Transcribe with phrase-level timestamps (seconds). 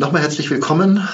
[0.00, 1.06] Nochmal herzlich willkommen.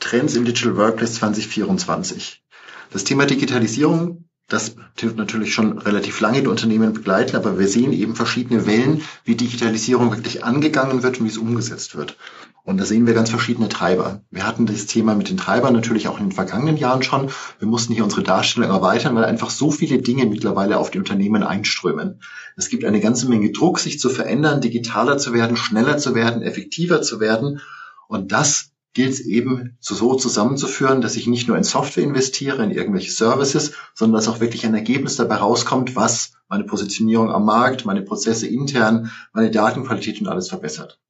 [0.00, 2.44] Trends im Digital Workplace 2024.
[2.92, 7.94] Das Thema Digitalisierung, das dürfte natürlich schon relativ lange die Unternehmen begleiten, aber wir sehen
[7.94, 12.18] eben verschiedene Wellen, wie Digitalisierung wirklich angegangen wird und wie es umgesetzt wird.
[12.64, 14.20] Und da sehen wir ganz verschiedene Treiber.
[14.30, 17.30] Wir hatten das Thema mit den Treibern natürlich auch in den vergangenen Jahren schon.
[17.60, 21.44] Wir mussten hier unsere Darstellung erweitern, weil einfach so viele Dinge mittlerweile auf die Unternehmen
[21.44, 22.20] einströmen.
[22.58, 26.42] Es gibt eine ganze Menge Druck, sich zu verändern, digitaler zu werden, schneller zu werden,
[26.42, 27.62] effektiver zu werden.
[28.08, 32.70] Und das gilt es eben so zusammenzuführen, dass ich nicht nur in Software investiere, in
[32.70, 37.84] irgendwelche Services, sondern dass auch wirklich ein Ergebnis dabei rauskommt, was meine Positionierung am Markt,
[37.84, 41.00] meine Prozesse intern, meine Datenqualität und alles verbessert.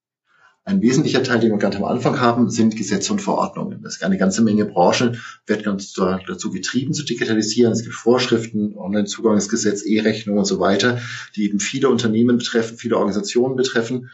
[0.67, 3.83] Ein wesentlicher Teil, den wir ganz am Anfang haben, sind Gesetze und Verordnungen.
[3.83, 7.75] Das ist eine ganze Menge Branchen, wird ganz dazu getrieben zu digitalisieren.
[7.75, 11.03] Es gibt Vorschriften, Online-Zugangsgesetz, E-Rechnung und so weiter,
[11.36, 14.08] die eben viele Unternehmen betreffen, viele Organisationen betreffen.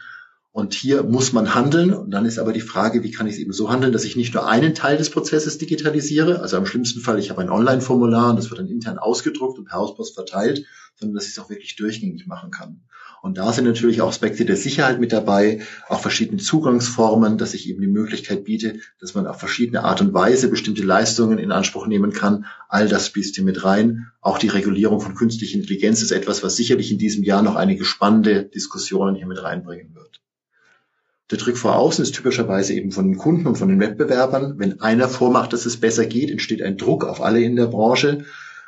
[0.53, 1.93] Und hier muss man handeln.
[1.93, 4.17] Und dann ist aber die Frage, wie kann ich es eben so handeln, dass ich
[4.17, 8.31] nicht nur einen Teil des Prozesses digitalisiere, also im schlimmsten Fall, ich habe ein Online-Formular
[8.31, 11.49] und das wird dann intern ausgedruckt und per Hauspost verteilt, sondern dass ich es auch
[11.49, 12.81] wirklich durchgängig machen kann.
[13.21, 17.69] Und da sind natürlich auch Aspekte der Sicherheit mit dabei, auch verschiedene Zugangsformen, dass ich
[17.69, 21.85] eben die Möglichkeit biete, dass man auf verschiedene Art und Weise bestimmte Leistungen in Anspruch
[21.85, 22.45] nehmen kann.
[22.67, 24.07] All das fließt hier mit rein.
[24.21, 27.85] Auch die Regulierung von künstlicher Intelligenz ist etwas, was sicherlich in diesem Jahr noch einige
[27.85, 30.19] spannende Diskussionen hier mit reinbringen wird.
[31.31, 34.55] Der Trick vor außen ist typischerweise eben von den Kunden und von den Wettbewerbern.
[34.57, 38.25] Wenn einer vormacht, dass es besser geht, entsteht ein Druck auf alle in der Branche.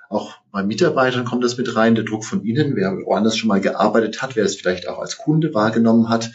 [0.09, 3.59] Auch bei Mitarbeitern kommt das mit rein, der Druck von Ihnen, wer woanders schon mal
[3.59, 6.31] gearbeitet hat, wer es vielleicht auch als Kunde wahrgenommen hat.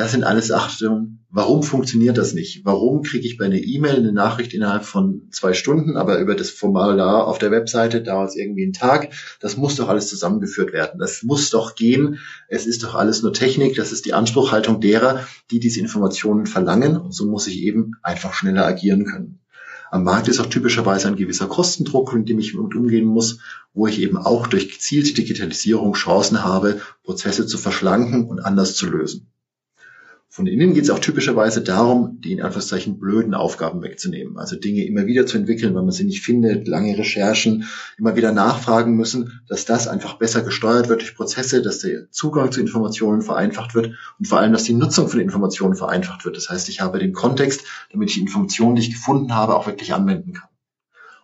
[0.00, 1.26] Das sind alles Achtungen.
[1.28, 2.64] Warum funktioniert das nicht?
[2.64, 6.48] Warum kriege ich bei einer E-Mail eine Nachricht innerhalb von zwei Stunden, aber über das
[6.48, 9.12] Formular auf der Webseite dauert es irgendwie einen Tag?
[9.40, 10.98] Das muss doch alles zusammengeführt werden.
[10.98, 12.18] Das muss doch gehen.
[12.48, 13.76] Es ist doch alles nur Technik.
[13.76, 16.96] Das ist die Anspruchhaltung derer, die diese Informationen verlangen.
[16.96, 19.38] Und so muss ich eben einfach schneller agieren können.
[19.90, 23.40] Am Markt ist auch typischerweise ein gewisser Kostendruck, mit dem ich umgehen muss,
[23.74, 28.88] wo ich eben auch durch gezielte Digitalisierung Chancen habe, Prozesse zu verschlanken und anders zu
[28.88, 29.26] lösen.
[30.40, 34.38] Von innen geht es auch typischerweise darum, die in Anführungszeichen blöden Aufgaben wegzunehmen.
[34.38, 37.66] Also Dinge immer wieder zu entwickeln, wenn man sie nicht findet, lange Recherchen,
[37.98, 42.52] immer wieder nachfragen müssen, dass das einfach besser gesteuert wird durch Prozesse, dass der Zugang
[42.52, 46.38] zu Informationen vereinfacht wird und vor allem, dass die Nutzung von Informationen vereinfacht wird.
[46.38, 49.66] Das heißt, ich habe den Kontext, damit ich die Informationen, die ich gefunden habe, auch
[49.66, 50.49] wirklich anwenden kann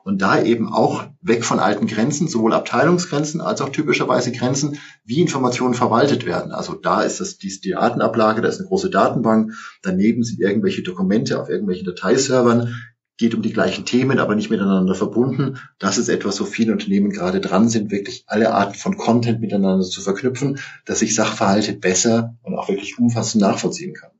[0.07, 5.21] und da eben auch weg von alten Grenzen, sowohl Abteilungsgrenzen als auch typischerweise Grenzen, wie
[5.21, 6.53] Informationen verwaltet werden.
[6.53, 9.53] Also da ist das die, Datenablage, da ist eine große Datenbank,
[9.83, 12.73] daneben sind irgendwelche Dokumente auf irgendwelchen Dateiservern,
[13.17, 15.59] geht um die gleichen Themen, aber nicht miteinander verbunden.
[15.81, 19.85] Das ist etwas, wo viele Unternehmen gerade dran sind, wirklich alle Arten von Content miteinander
[19.85, 24.11] zu verknüpfen, dass ich Sachverhalte besser und auch wirklich umfassend nachvollziehen kann.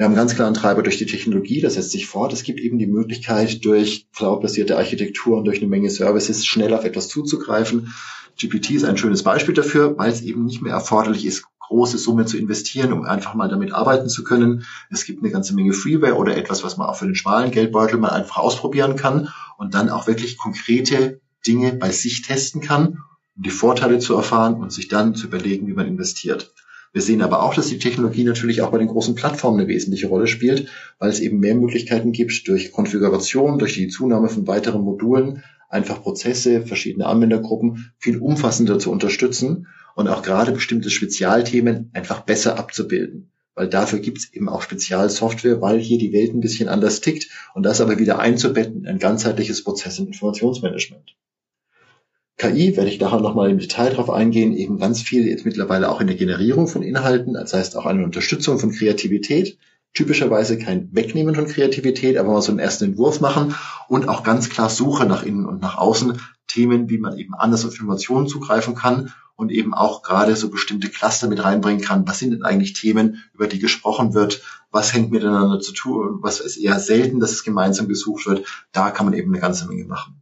[0.00, 2.32] Wir haben ganz klar einen Treiber durch die Technologie, das setzt sich fort.
[2.32, 6.86] Es gibt eben die Möglichkeit, durch cloud-basierte Architektur und durch eine Menge Services schnell auf
[6.86, 7.92] etwas zuzugreifen.
[8.34, 12.24] GPT ist ein schönes Beispiel dafür, weil es eben nicht mehr erforderlich ist, große Summe
[12.24, 14.64] zu investieren, um einfach mal damit arbeiten zu können.
[14.88, 17.98] Es gibt eine ganze Menge Freeware oder etwas, was man auch für den schmalen Geldbeutel
[17.98, 19.28] mal einfach ausprobieren kann
[19.58, 23.02] und dann auch wirklich konkrete Dinge bei sich testen kann,
[23.36, 26.54] um die Vorteile zu erfahren und sich dann zu überlegen, wie man investiert.
[26.92, 30.08] Wir sehen aber auch, dass die Technologie natürlich auch bei den großen Plattformen eine wesentliche
[30.08, 30.68] Rolle spielt,
[30.98, 36.02] weil es eben mehr Möglichkeiten gibt, durch Konfiguration, durch die Zunahme von weiteren Modulen, einfach
[36.02, 43.30] Prozesse, verschiedene Anwendergruppen viel umfassender zu unterstützen und auch gerade bestimmte Spezialthemen einfach besser abzubilden.
[43.54, 47.28] Weil dafür gibt es eben auch Spezialsoftware, weil hier die Welt ein bisschen anders tickt
[47.54, 51.14] und das aber wieder einzubetten in ein ganzheitliches Prozess- und Informationsmanagement.
[52.40, 56.00] KI werde ich nachher nochmal im Detail drauf eingehen, eben ganz viel jetzt mittlerweile auch
[56.00, 59.58] in der Generierung von Inhalten, das heißt auch eine Unterstützung von Kreativität.
[59.92, 63.54] Typischerweise kein Wegnehmen von Kreativität, aber mal so einen ersten Entwurf machen
[63.88, 67.66] und auch ganz klar Suche nach innen und nach außen, Themen, wie man eben anders
[67.66, 72.08] auf Informationen zugreifen kann und eben auch gerade so bestimmte Cluster mit reinbringen kann.
[72.08, 74.40] Was sind denn eigentlich Themen, über die gesprochen wird?
[74.70, 76.20] Was hängt miteinander zu tun?
[76.22, 78.46] Was ist eher selten, dass es gemeinsam gesucht wird?
[78.72, 80.19] Da kann man eben eine ganze Menge machen.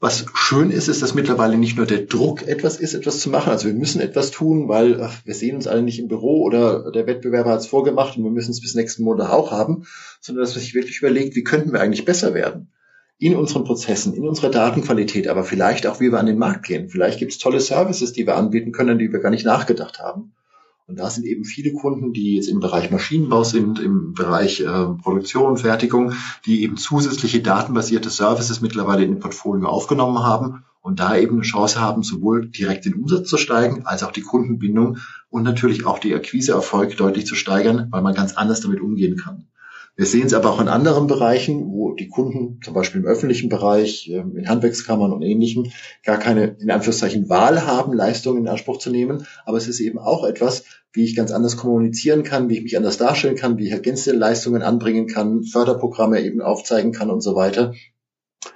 [0.00, 3.50] Was schön ist, ist, dass mittlerweile nicht nur der Druck etwas ist, etwas zu machen.
[3.50, 6.92] Also wir müssen etwas tun, weil ach, wir sehen uns alle nicht im Büro oder
[6.92, 9.86] der Wettbewerber hat es vorgemacht und wir müssen es bis nächsten Monat auch haben,
[10.20, 12.68] sondern dass man sich wirklich überlegt, wie könnten wir eigentlich besser werden?
[13.18, 16.88] In unseren Prozessen, in unserer Datenqualität, aber vielleicht auch, wie wir an den Markt gehen.
[16.88, 20.32] Vielleicht gibt es tolle Services, die wir anbieten können, die wir gar nicht nachgedacht haben.
[20.88, 24.86] Und da sind eben viele Kunden, die jetzt im Bereich Maschinenbau sind, im Bereich äh,
[25.02, 26.14] Produktion, Fertigung,
[26.46, 31.42] die eben zusätzliche datenbasierte Services mittlerweile in den Portfolio aufgenommen haben und da eben eine
[31.42, 34.96] Chance haben, sowohl direkt den Umsatz zu steigen, als auch die Kundenbindung
[35.28, 39.46] und natürlich auch die Akquiseerfolg deutlich zu steigern, weil man ganz anders damit umgehen kann.
[39.98, 43.48] Wir sehen es aber auch in anderen Bereichen, wo die Kunden, zum Beispiel im öffentlichen
[43.48, 45.72] Bereich, ähm, in Handwerkskammern und Ähnlichem,
[46.04, 49.26] gar keine, in Anführungszeichen, Wahl haben, Leistungen in Anspruch zu nehmen.
[49.44, 50.62] Aber es ist eben auch etwas,
[50.92, 54.16] wie ich ganz anders kommunizieren kann, wie ich mich anders darstellen kann, wie ich ergänzende
[54.16, 57.74] Leistungen anbringen kann, Förderprogramme eben aufzeigen kann und so weiter.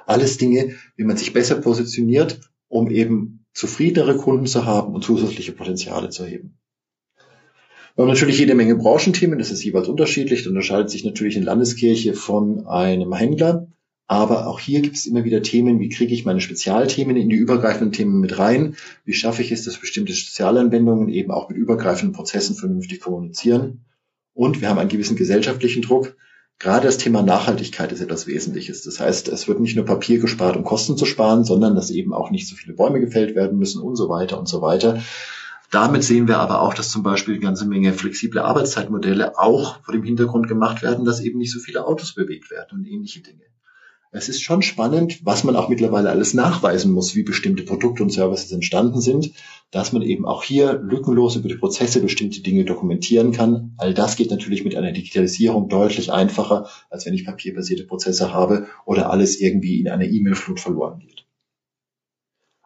[0.07, 5.51] Alles Dinge, wie man sich besser positioniert, um eben zufriedenere Kunden zu haben und zusätzliche
[5.51, 6.61] Potenziale zu heben.
[7.95, 11.45] Wir haben natürlich jede Menge Branchenthemen, das ist jeweils unterschiedlich, da unterscheidet sich natürlich eine
[11.45, 13.67] Landeskirche von einem Händler.
[14.07, 17.37] Aber auch hier gibt es immer wieder Themen, wie kriege ich meine Spezialthemen in die
[17.37, 18.77] übergreifenden Themen mit rein?
[19.05, 23.85] Wie schaffe ich es, dass bestimmte Spezialanwendungen eben auch mit übergreifenden Prozessen vernünftig kommunizieren?
[24.35, 26.17] Und wir haben einen gewissen gesellschaftlichen Druck.
[26.59, 28.83] Gerade das Thema Nachhaltigkeit ist etwas Wesentliches.
[28.83, 32.13] Das heißt, es wird nicht nur Papier gespart, um Kosten zu sparen, sondern dass eben
[32.13, 35.03] auch nicht so viele Bäume gefällt werden müssen und so weiter und so weiter.
[35.73, 39.95] Damit sehen wir aber auch, dass zum Beispiel eine ganze Menge flexible Arbeitszeitmodelle auch vor
[39.95, 43.45] dem Hintergrund gemacht werden, dass eben nicht so viele Autos bewegt werden und ähnliche Dinge.
[44.11, 48.13] Es ist schon spannend, was man auch mittlerweile alles nachweisen muss, wie bestimmte Produkte und
[48.13, 49.31] Services entstanden sind,
[49.71, 53.73] dass man eben auch hier lückenlos über die Prozesse bestimmte Dinge dokumentieren kann.
[53.79, 58.67] All das geht natürlich mit einer Digitalisierung deutlich einfacher, als wenn ich papierbasierte Prozesse habe
[58.85, 61.25] oder alles irgendwie in einer E-Mail-Flut verloren geht.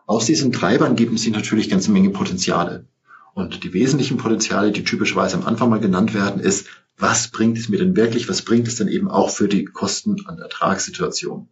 [0.06, 2.88] Aus diesen Treibern geben sich natürlich ganze Menge Potenziale.
[3.36, 7.68] Und die wesentlichen Potenziale, die typischerweise am Anfang mal genannt werden, ist, was bringt es
[7.68, 11.48] mir denn wirklich, was bringt es denn eben auch für die Kosten- und Ertragssituation.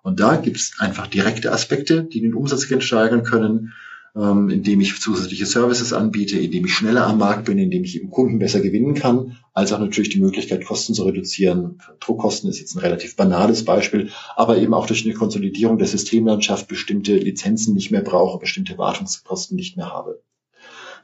[0.00, 3.74] Und da gibt es einfach direkte Aspekte, die den Umsatz steigern können,
[4.16, 8.08] ähm, indem ich zusätzliche Services anbiete, indem ich schneller am Markt bin, indem ich eben
[8.08, 11.82] Kunden besser gewinnen kann, als auch natürlich die Möglichkeit, Kosten zu reduzieren.
[12.00, 16.68] Druckkosten ist jetzt ein relativ banales Beispiel, aber eben auch durch eine Konsolidierung der Systemlandschaft
[16.68, 20.22] bestimmte Lizenzen nicht mehr brauche, bestimmte Wartungskosten nicht mehr habe.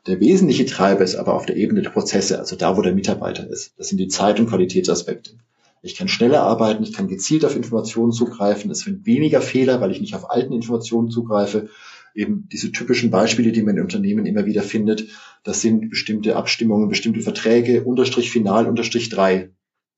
[0.07, 3.49] Der wesentliche Treiber ist aber auf der Ebene der Prozesse, also da, wo der Mitarbeiter
[3.49, 3.73] ist.
[3.79, 5.33] Das sind die Zeit- und Qualitätsaspekte.
[5.81, 9.91] Ich kann schneller arbeiten, ich kann gezielt auf Informationen zugreifen, es sind weniger Fehler, weil
[9.91, 11.69] ich nicht auf alten Informationen zugreife.
[12.15, 15.09] Eben diese typischen Beispiele, die man in Unternehmen immer wieder findet,
[15.43, 19.51] das sind bestimmte Abstimmungen, bestimmte Verträge, Unterstrich final, Unterstrich drei.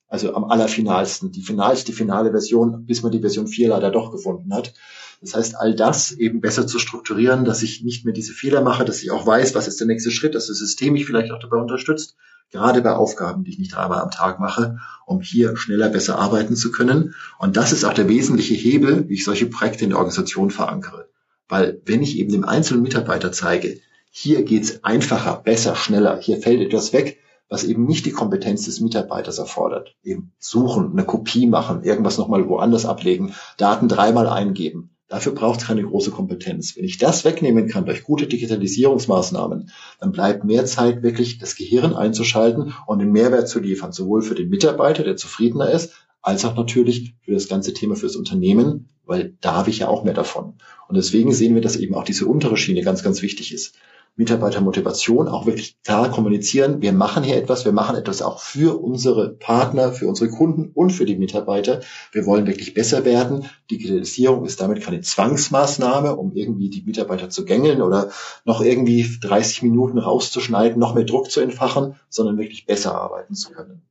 [0.08, 4.54] Also am allerfinalsten, die finalste finale Version, bis man die Version 4 leider doch gefunden
[4.54, 4.72] hat.
[5.20, 8.84] Das heißt, all das eben besser zu strukturieren, dass ich nicht mehr diese Fehler mache,
[8.84, 11.38] dass ich auch weiß, was ist der nächste Schritt, dass das System mich vielleicht auch
[11.38, 12.16] dabei unterstützt,
[12.50, 16.56] gerade bei Aufgaben, die ich nicht dreimal am Tag mache, um hier schneller besser arbeiten
[16.56, 17.14] zu können.
[17.38, 21.08] Und das ist auch der wesentliche Hebel, wie ich solche Projekte in der Organisation verankere.
[21.48, 23.80] Weil wenn ich eben dem einzelnen Mitarbeiter zeige,
[24.10, 28.80] hier geht's einfacher, besser, schneller, hier fällt etwas weg, was eben nicht die Kompetenz des
[28.80, 29.94] Mitarbeiters erfordert.
[30.02, 34.95] Eben suchen, eine Kopie machen, irgendwas nochmal woanders ablegen, Daten dreimal eingeben.
[35.08, 36.76] Dafür braucht es keine große Kompetenz.
[36.76, 39.70] Wenn ich das wegnehmen kann durch gute Digitalisierungsmaßnahmen,
[40.00, 44.34] dann bleibt mehr Zeit wirklich das Gehirn einzuschalten und den Mehrwert zu liefern, sowohl für
[44.34, 45.92] den Mitarbeiter, der zufriedener ist,
[46.22, 50.02] als auch natürlich für das ganze Thema fürs Unternehmen, weil da habe ich ja auch
[50.02, 50.54] mehr davon.
[50.88, 53.76] Und deswegen sehen wir, dass eben auch diese untere Schiene ganz, ganz wichtig ist.
[54.16, 56.80] Mitarbeitermotivation auch wirklich klar kommunizieren.
[56.80, 60.90] Wir machen hier etwas, wir machen etwas auch für unsere Partner, für unsere Kunden und
[60.90, 61.80] für die Mitarbeiter.
[62.12, 63.44] Wir wollen wirklich besser werden.
[63.70, 68.10] Digitalisierung ist damit keine Zwangsmaßnahme, um irgendwie die Mitarbeiter zu gängeln oder
[68.46, 73.50] noch irgendwie 30 Minuten rauszuschneiden, noch mehr Druck zu entfachen, sondern wirklich besser arbeiten zu
[73.50, 73.82] können.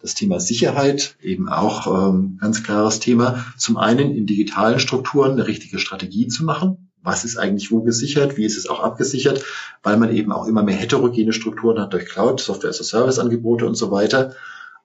[0.00, 3.44] Das Thema Sicherheit, eben auch ähm, ganz klares Thema.
[3.56, 8.36] Zum einen in digitalen Strukturen eine richtige Strategie zu machen, was ist eigentlich wo gesichert,
[8.36, 9.44] wie ist es auch abgesichert,
[9.82, 13.18] weil man eben auch immer mehr heterogene Strukturen hat durch Cloud, Software as a Service
[13.18, 14.34] Angebote und so weiter,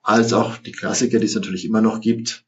[0.02, 2.44] als auch die Klassiker, die es natürlich immer noch gibt.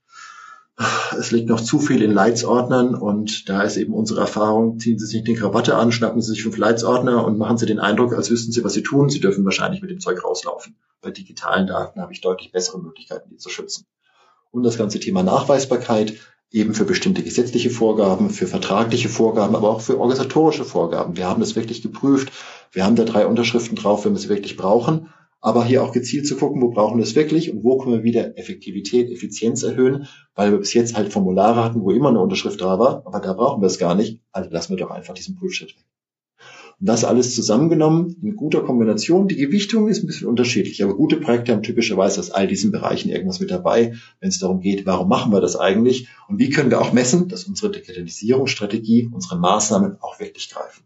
[1.19, 5.07] Es liegt noch zu viel in Leitsordnern und da ist eben unsere Erfahrung, ziehen Sie
[5.07, 8.31] sich die Krawatte an, schnappen Sie sich fünf Leitsordner und machen Sie den Eindruck, als
[8.31, 9.09] wüssten Sie, was Sie tun.
[9.09, 10.77] Sie dürfen wahrscheinlich mit dem Zeug rauslaufen.
[11.01, 13.87] Bei digitalen Daten habe ich deutlich bessere Möglichkeiten, die zu schützen.
[14.53, 16.15] Und das ganze Thema Nachweisbarkeit
[16.51, 21.17] eben für bestimmte gesetzliche Vorgaben, für vertragliche Vorgaben, aber auch für organisatorische Vorgaben.
[21.17, 22.33] Wir haben das wirklich geprüft.
[22.73, 25.13] Wir haben da drei Unterschriften drauf, wenn wir sie wirklich brauchen.
[25.41, 28.03] Aber hier auch gezielt zu gucken, wo brauchen wir es wirklich und wo können wir
[28.03, 32.61] wieder Effektivität, Effizienz erhöhen, weil wir bis jetzt halt Formulare hatten, wo immer eine Unterschrift
[32.61, 34.21] da war, aber da brauchen wir es gar nicht.
[34.33, 35.85] Also lassen wir doch einfach diesen Prüfschritt weg.
[36.81, 39.27] Das alles zusammengenommen in guter Kombination.
[39.27, 43.09] Die Gewichtung ist ein bisschen unterschiedlich, aber gute Projekte haben typischerweise aus all diesen Bereichen
[43.09, 46.71] irgendwas mit dabei, wenn es darum geht, warum machen wir das eigentlich und wie können
[46.71, 50.85] wir auch messen, dass unsere Digitalisierungsstrategie, unsere Maßnahmen auch wirklich greifen.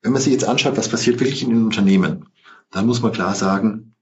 [0.00, 2.26] Wenn man sich jetzt anschaut, was passiert wirklich in den Unternehmen,
[2.70, 3.94] dann muss man klar sagen,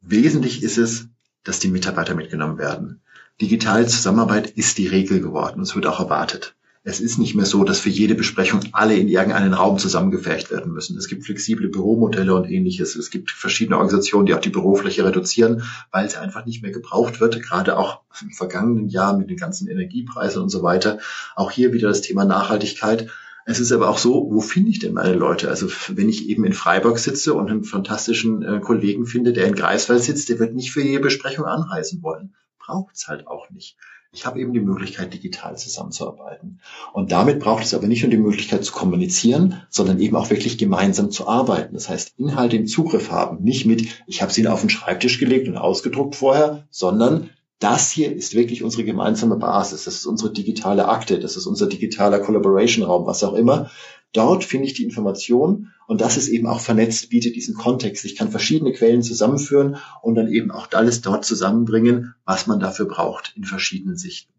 [0.00, 1.08] wesentlich ist es,
[1.44, 3.00] dass die Mitarbeiter mitgenommen werden.
[3.40, 6.56] Digitale Zusammenarbeit ist die Regel geworden und es wird auch erwartet.
[6.88, 10.72] Es ist nicht mehr so, dass für jede Besprechung alle in irgendeinen Raum zusammengefercht werden
[10.72, 10.96] müssen.
[10.96, 12.94] Es gibt flexible Büromodelle und ähnliches.
[12.94, 17.20] Es gibt verschiedene Organisationen, die auch die Bürofläche reduzieren, weil es einfach nicht mehr gebraucht
[17.20, 17.42] wird.
[17.42, 21.00] Gerade auch im vergangenen Jahr mit den ganzen Energiepreisen und so weiter.
[21.34, 23.10] Auch hier wieder das Thema Nachhaltigkeit.
[23.46, 25.48] Es ist aber auch so, wo finde ich denn meine Leute?
[25.48, 29.56] Also wenn ich eben in Freiburg sitze und einen fantastischen äh, Kollegen finde, der in
[29.56, 32.36] Greifswald sitzt, der wird nicht für jede Besprechung anreisen wollen.
[32.60, 33.76] Braucht es halt auch nicht.
[34.12, 36.60] Ich habe eben die Möglichkeit, digital zusammenzuarbeiten.
[36.92, 40.58] Und damit braucht es aber nicht nur die Möglichkeit zu kommunizieren, sondern eben auch wirklich
[40.58, 41.74] gemeinsam zu arbeiten.
[41.74, 43.42] Das heißt, Inhalte im Zugriff haben.
[43.42, 48.14] Nicht mit, ich habe sie auf den Schreibtisch gelegt und ausgedruckt vorher, sondern das hier
[48.14, 49.84] ist wirklich unsere gemeinsame Basis.
[49.84, 51.18] Das ist unsere digitale Akte.
[51.18, 53.70] Das ist unser digitaler Collaboration-Raum, was auch immer.
[54.12, 58.04] Dort finde ich die Information und das ist eben auch vernetzt, bietet diesen Kontext.
[58.04, 62.86] Ich kann verschiedene Quellen zusammenführen und dann eben auch alles dort zusammenbringen, was man dafür
[62.86, 64.32] braucht in verschiedenen Sichten.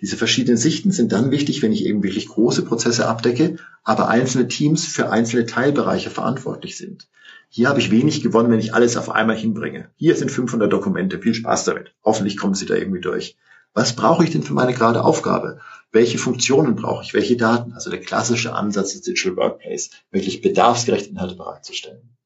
[0.00, 4.48] Diese verschiedenen Sichten sind dann wichtig, wenn ich eben wirklich große Prozesse abdecke, aber einzelne
[4.48, 7.08] Teams für einzelne Teilbereiche verantwortlich sind.
[7.48, 9.88] Hier habe ich wenig gewonnen, wenn ich alles auf einmal hinbringe.
[9.94, 11.20] Hier sind 500 Dokumente.
[11.20, 11.94] Viel Spaß damit.
[12.02, 13.36] Hoffentlich kommen Sie da irgendwie durch.
[13.74, 15.58] Was brauche ich denn für meine gerade Aufgabe?
[15.90, 17.12] Welche Funktionen brauche ich?
[17.12, 17.72] Welche Daten?
[17.72, 22.16] Also der klassische Ansatz des Digital Workplace, wirklich bedarfsgerecht Inhalte bereitzustellen.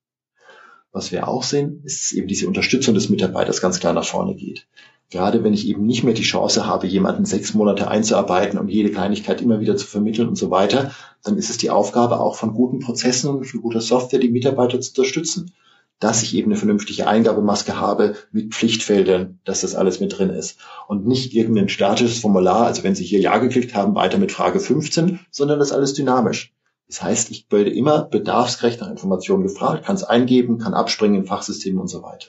[0.92, 4.66] Was wir auch sehen, ist eben diese Unterstützung des Mitarbeiters ganz klar nach vorne geht.
[5.10, 8.90] Gerade wenn ich eben nicht mehr die Chance habe, jemanden sechs Monate einzuarbeiten und jede
[8.90, 12.52] Kleinigkeit immer wieder zu vermitteln und so weiter, dann ist es die Aufgabe auch von
[12.52, 15.52] guten Prozessen und von guter Software, die Mitarbeiter zu unterstützen.
[16.00, 20.58] Dass ich eben eine vernünftige Eingabemaske habe mit Pflichtfeldern, dass das alles mit drin ist.
[20.86, 24.60] Und nicht irgendein statisches Formular, also wenn Sie hier Ja geklickt haben, weiter mit Frage
[24.60, 26.54] 15, sondern das alles dynamisch.
[26.86, 31.26] Das heißt, ich werde immer bedarfsgerecht nach Informationen gefragt, kann es eingeben, kann abspringen in
[31.26, 32.28] Fachsystemen und so weiter.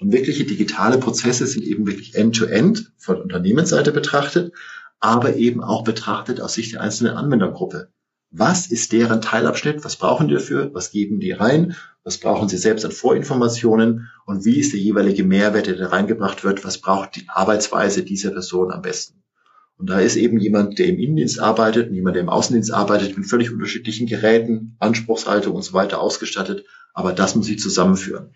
[0.00, 4.52] Und wirkliche digitale Prozesse sind eben wirklich end-to-end -End von Unternehmensseite betrachtet,
[5.00, 7.88] aber eben auch betrachtet aus Sicht der einzelnen Anwendergruppe.
[8.36, 9.84] Was ist deren Teilabschnitt?
[9.84, 10.74] Was brauchen die dafür?
[10.74, 11.76] Was geben die rein?
[12.02, 14.10] Was brauchen sie selbst an Vorinformationen?
[14.26, 16.64] Und wie ist der jeweilige Mehrwert, der da reingebracht wird?
[16.64, 19.22] Was braucht die Arbeitsweise dieser Person am besten?
[19.76, 23.16] Und da ist eben jemand, der im Innendienst arbeitet und jemand, der im Außendienst arbeitet,
[23.16, 26.64] mit völlig unterschiedlichen Geräten, Anspruchshaltung und so weiter ausgestattet.
[26.92, 28.34] Aber das muss sie zusammenführen.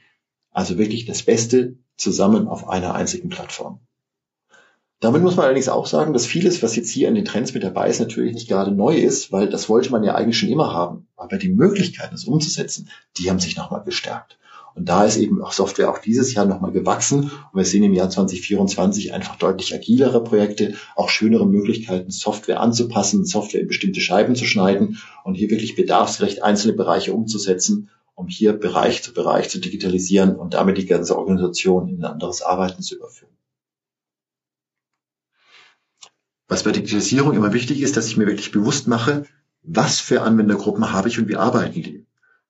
[0.53, 3.81] Also wirklich das Beste zusammen auf einer einzigen Plattform.
[5.01, 7.63] Damit muss man allerdings auch sagen, dass vieles, was jetzt hier an den Trends mit
[7.63, 10.73] dabei ist, natürlich nicht gerade neu ist, weil das wollte man ja eigentlich schon immer
[10.73, 11.07] haben.
[11.17, 14.39] Aber die Möglichkeiten, es umzusetzen, die haben sich nochmal gestärkt.
[14.75, 17.31] Und da ist eben auch Software auch dieses Jahr nochmal gewachsen.
[17.53, 23.25] Und wir sehen im Jahr 2024 einfach deutlich agilere Projekte, auch schönere Möglichkeiten, Software anzupassen,
[23.25, 28.53] Software in bestimmte Scheiben zu schneiden und hier wirklich bedarfsgerecht einzelne Bereiche umzusetzen um hier
[28.53, 32.97] Bereich zu Bereich zu digitalisieren und damit die ganze Organisation in ein anderes Arbeiten zu
[32.97, 33.38] überführen.
[36.49, 39.25] Was bei Digitalisierung immer wichtig ist, dass ich mir wirklich bewusst mache,
[39.63, 42.07] was für Anwendergruppen habe ich und wie arbeiten die.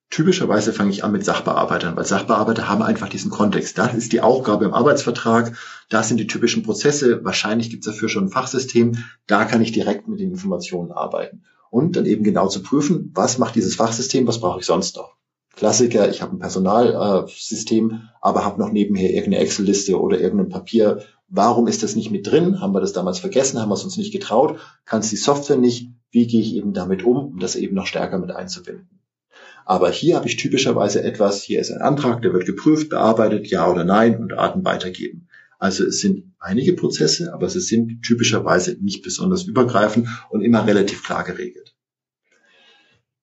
[0.09, 3.77] Typischerweise fange ich an mit Sachbearbeitern, weil Sachbearbeiter haben einfach diesen Kontext.
[3.77, 5.55] Das ist die Aufgabe im Arbeitsvertrag,
[5.89, 9.71] da sind die typischen Prozesse, wahrscheinlich gibt es dafür schon ein Fachsystem, da kann ich
[9.71, 11.43] direkt mit den Informationen arbeiten.
[11.69, 15.15] Und dann eben genau zu prüfen, was macht dieses Fachsystem, was brauche ich sonst noch.
[15.55, 21.03] Klassiker, ich habe ein Personalsystem, aber habe noch nebenher irgendeine Excel-Liste oder irgendein Papier.
[21.29, 22.59] Warum ist das nicht mit drin?
[22.59, 23.59] Haben wir das damals vergessen?
[23.59, 24.59] Haben wir es uns nicht getraut?
[24.85, 25.89] Kann es die Software nicht?
[26.11, 28.99] Wie gehe ich eben damit um, um das eben noch stärker mit einzubinden?
[29.65, 33.69] Aber hier habe ich typischerweise etwas, hier ist ein Antrag, der wird geprüft, bearbeitet, ja
[33.69, 35.27] oder nein und Daten weitergeben.
[35.59, 41.03] Also es sind einige Prozesse, aber sie sind typischerweise nicht besonders übergreifend und immer relativ
[41.03, 41.75] klar geregelt.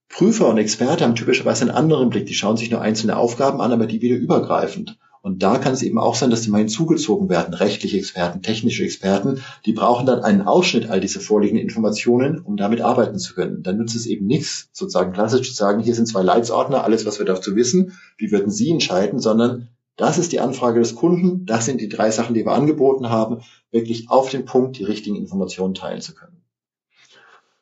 [0.09, 2.27] Prüfer und Experte haben typischerweise einen anderen Blick.
[2.27, 4.99] Die schauen sich nur einzelne Aufgaben an, aber die wieder übergreifend.
[5.27, 7.53] Und da kann es eben auch sein, dass die mal hinzugezogen werden.
[7.53, 12.81] Rechtliche Experten, technische Experten, die brauchen dann einen Ausschnitt all dieser vorliegenden Informationen, um damit
[12.81, 13.65] arbeiten zu können.
[13.65, 17.19] Dann nützt es eben nichts, sozusagen klassisch zu sagen, hier sind zwei Leitsordner, alles, was
[17.19, 19.67] wir dazu wissen, wie würden Sie entscheiden, sondern
[19.97, 23.39] das ist die Anfrage des Kunden, das sind die drei Sachen, die wir angeboten haben,
[23.73, 26.36] wirklich auf den Punkt die richtigen Informationen teilen zu können.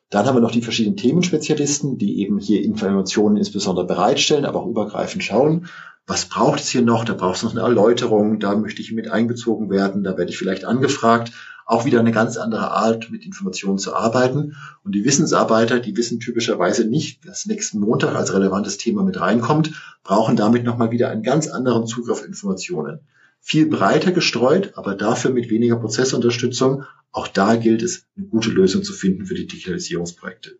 [0.09, 4.67] Dann haben wir noch die verschiedenen Themenspezialisten, die eben hier Informationen insbesondere bereitstellen, aber auch
[4.67, 5.67] übergreifend schauen.
[6.05, 7.03] Was braucht es hier noch?
[7.03, 8.39] Da braucht es noch eine Erläuterung.
[8.39, 10.03] Da möchte ich mit einbezogen werden.
[10.03, 11.31] Da werde ich vielleicht angefragt.
[11.65, 14.55] Auch wieder eine ganz andere Art, mit Informationen zu arbeiten.
[14.83, 19.71] Und die Wissensarbeiter, die wissen typischerweise nicht, dass nächsten Montag als relevantes Thema mit reinkommt,
[20.03, 22.99] brauchen damit nochmal wieder einen ganz anderen Zugriff auf Informationen
[23.47, 26.83] viel breiter gestreut, aber dafür mit weniger Prozessunterstützung.
[27.11, 30.57] Auch da gilt es, eine gute Lösung zu finden für die Digitalisierungsprojekte.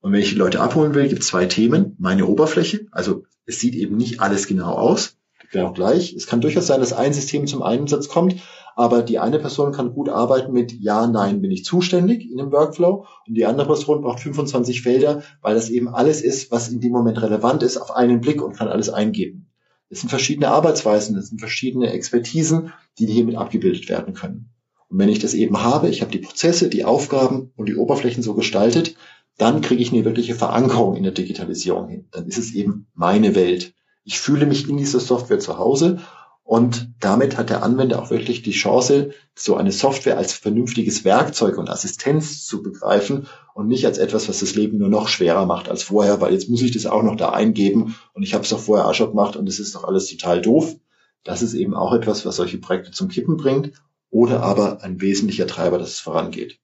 [0.00, 1.96] Und wenn ich die Leute abholen will, gibt es zwei Themen.
[1.98, 5.16] Meine Oberfläche, also es sieht eben nicht alles genau aus,
[5.50, 6.14] genau gleich.
[6.14, 8.36] Es kann durchaus sein, dass ein System zum Einsatz kommt,
[8.76, 12.52] aber die eine Person kann gut arbeiten mit Ja, Nein, bin ich zuständig in dem
[12.52, 16.80] Workflow und die andere Person braucht 25 Felder, weil das eben alles ist, was in
[16.80, 19.49] dem Moment relevant ist, auf einen Blick und kann alles eingeben.
[19.90, 24.50] Das sind verschiedene Arbeitsweisen, das sind verschiedene Expertisen, die hiermit abgebildet werden können.
[24.88, 28.22] Und wenn ich das eben habe, ich habe die Prozesse, die Aufgaben und die Oberflächen
[28.22, 28.96] so gestaltet,
[29.36, 32.08] dann kriege ich eine wirkliche Verankerung in der Digitalisierung hin.
[32.10, 33.74] Dann ist es eben meine Welt.
[34.04, 36.00] Ich fühle mich in dieser Software zu Hause
[36.42, 41.58] und damit hat der Anwender auch wirklich die Chance, so eine Software als vernünftiges Werkzeug
[41.58, 43.28] und Assistenz zu begreifen
[43.60, 46.48] und nicht als etwas, was das Leben nur noch schwerer macht als vorher, weil jetzt
[46.48, 49.10] muss ich das auch noch da eingeben und ich habe es doch vorher auch schon
[49.10, 50.76] gemacht und es ist doch alles total doof.
[51.24, 53.72] Das ist eben auch etwas, was solche Projekte zum Kippen bringt
[54.08, 56.58] oder aber ein wesentlicher Treiber, dass es vorangeht.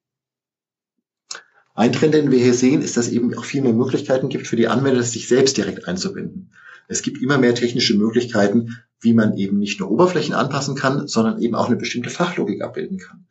[1.75, 4.47] Ein Trend, den wir hier sehen, ist, dass es eben auch viel mehr Möglichkeiten gibt
[4.47, 6.51] für die Anwender, sich selbst direkt einzubinden.
[6.87, 11.39] Es gibt immer mehr technische Möglichkeiten, wie man eben nicht nur Oberflächen anpassen kann, sondern
[11.39, 13.27] eben auch eine bestimmte Fachlogik abbilden kann.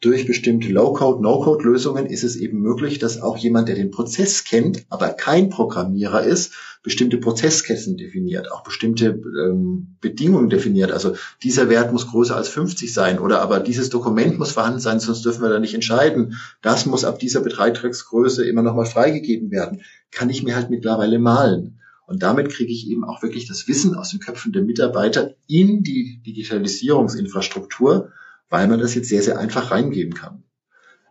[0.00, 4.84] Durch bestimmte Low-Code, No-Code-Lösungen ist es eben möglich, dass auch jemand, der den Prozess kennt,
[4.90, 10.92] aber kein Programmierer ist, bestimmte Prozessketten definiert, auch bestimmte ähm, Bedingungen definiert.
[10.92, 15.00] Also dieser Wert muss größer als 50 sein oder aber dieses Dokument muss vorhanden sein,
[15.00, 16.36] sonst dürfen wir da nicht entscheiden.
[16.62, 19.82] Das muss ab dieser Beitragsgröße immer nochmal freigegeben werden.
[20.12, 21.80] Kann ich mir halt mittlerweile malen.
[22.06, 25.82] Und damit kriege ich eben auch wirklich das Wissen aus den Köpfen der Mitarbeiter in
[25.82, 28.12] die Digitalisierungsinfrastruktur,
[28.48, 30.44] weil man das jetzt sehr, sehr einfach reingeben kann.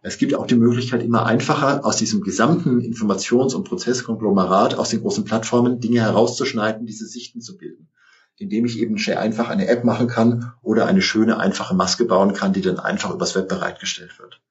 [0.02, 5.02] Es gibt auch die Möglichkeit, immer einfacher aus diesem gesamten Informations- und Prozesskonglomerat, aus den
[5.02, 7.90] großen Plattformen Dinge herauszuschneiden, diese Sichten zu bilden.
[8.38, 12.34] Indem ich eben sehr einfach eine App machen kann oder eine schöne, einfache Maske bauen
[12.34, 14.42] kann, die dann einfach übers Web bereitgestellt wird.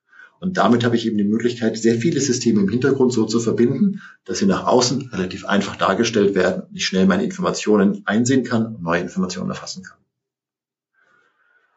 [0.41, 4.03] Und damit habe ich eben die Möglichkeit, sehr viele Systeme im Hintergrund so zu verbinden,
[4.25, 8.75] dass sie nach außen relativ einfach dargestellt werden und ich schnell meine Informationen einsehen kann
[8.75, 10.04] und neue Informationen erfassen kann.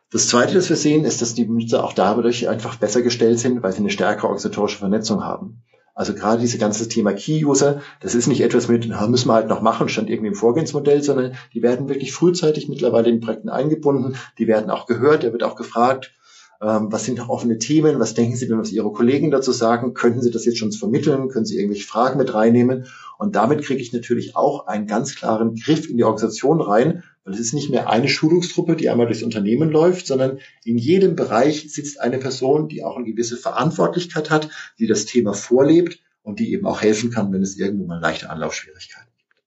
[0.09, 3.61] Das Zweite, das wir sehen, ist, dass die Benutzer auch dadurch einfach besser gestellt sind,
[3.61, 5.63] weil sie eine stärkere organisatorische Vernetzung haben.
[5.95, 9.49] Also gerade dieses ganze Thema Key-User, das ist nicht etwas mit, na, müssen wir halt
[9.49, 14.15] noch machen, stand irgendwie im Vorgehensmodell, sondern die werden wirklich frühzeitig mittlerweile in Projekten eingebunden,
[14.37, 16.13] die werden auch gehört, da wird auch gefragt,
[16.61, 17.99] ähm, was sind noch offene Themen?
[17.99, 19.93] Was denken Sie denn, was Ihre Kollegen dazu sagen?
[19.93, 21.29] Könnten Sie das jetzt schon vermitteln?
[21.29, 22.85] Können Sie irgendwelche Fragen mit reinnehmen?
[23.17, 27.33] Und damit kriege ich natürlich auch einen ganz klaren Griff in die Organisation rein, weil
[27.33, 31.69] es ist nicht mehr eine Schulungstruppe, die einmal durchs Unternehmen läuft, sondern in jedem Bereich
[31.73, 36.53] sitzt eine Person, die auch eine gewisse Verantwortlichkeit hat, die das Thema vorlebt und die
[36.53, 39.43] eben auch helfen kann, wenn es irgendwo mal leichte Anlaufschwierigkeiten gibt.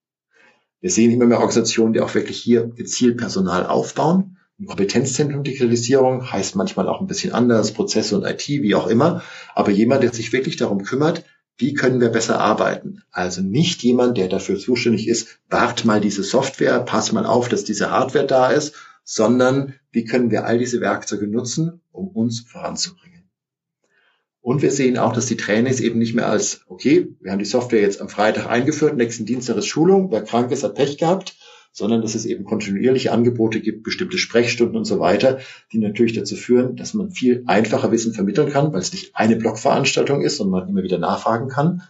[0.83, 6.31] Wir sehen immer mehr Organisationen, die auch wirklich hier gezielt Personal aufbauen ein Kompetenzzentrum Digitalisierung
[6.31, 9.23] heißt manchmal auch ein bisschen anders, Prozesse und IT, wie auch immer.
[9.55, 11.25] Aber jemand, der sich wirklich darum kümmert,
[11.61, 13.03] wie können wir besser arbeiten?
[13.11, 17.65] Also nicht jemand, der dafür zuständig ist, wart mal diese Software, pass mal auf, dass
[17.65, 23.29] diese Hardware da ist, sondern wie können wir all diese Werkzeuge nutzen, um uns voranzubringen?
[24.41, 27.45] Und wir sehen auch, dass die Trainings eben nicht mehr als, okay, wir haben die
[27.45, 31.37] Software jetzt am Freitag eingeführt, nächsten Dienstag ist Schulung, wer krank ist, hat Pech gehabt,
[31.73, 35.39] sondern dass es eben kontinuierliche Angebote gibt, bestimmte Sprechstunden und so weiter,
[35.73, 39.37] die natürlich dazu führen, dass man viel einfacher Wissen vermitteln kann, weil es nicht eine
[39.37, 41.83] Blockveranstaltung ist und man immer wieder nachfragen kann,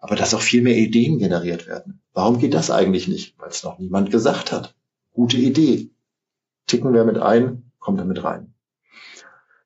[0.00, 2.00] aber dass auch viel mehr Ideen generiert werden.
[2.12, 3.34] Warum geht das eigentlich nicht?
[3.38, 4.74] Weil es noch niemand gesagt hat.
[5.12, 5.90] Gute Idee.
[6.66, 8.52] Ticken wir mit ein, kommt damit rein.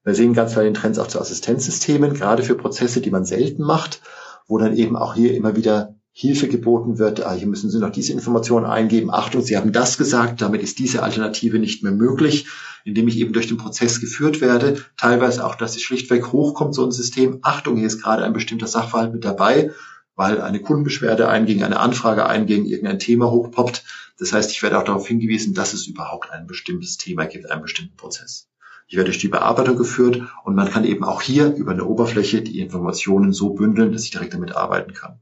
[0.04, 3.62] Wir sehen ganz klar den Trends auch zu Assistenzsystemen, gerade für Prozesse, die man selten
[3.62, 4.00] macht,
[4.46, 7.90] wo dann eben auch hier immer wieder Hilfe geboten wird, ah, hier müssen Sie noch
[7.90, 12.46] diese Informationen eingeben, Achtung, Sie haben das gesagt, damit ist diese Alternative nicht mehr möglich,
[12.84, 16.84] indem ich eben durch den Prozess geführt werde, teilweise auch, dass es schlichtweg hochkommt, so
[16.84, 19.70] ein System, Achtung, hier ist gerade ein bestimmter Sachverhalt mit dabei,
[20.14, 23.82] weil eine Kundenbeschwerde einging, eine Anfrage einging, irgendein Thema hochpoppt.
[24.18, 27.62] Das heißt, ich werde auch darauf hingewiesen, dass es überhaupt ein bestimmtes Thema gibt, einen
[27.62, 28.48] bestimmten Prozess.
[28.86, 32.42] Ich werde durch die Bearbeitung geführt und man kann eben auch hier über eine Oberfläche
[32.42, 35.18] die Informationen so bündeln, dass ich direkt damit arbeiten kann.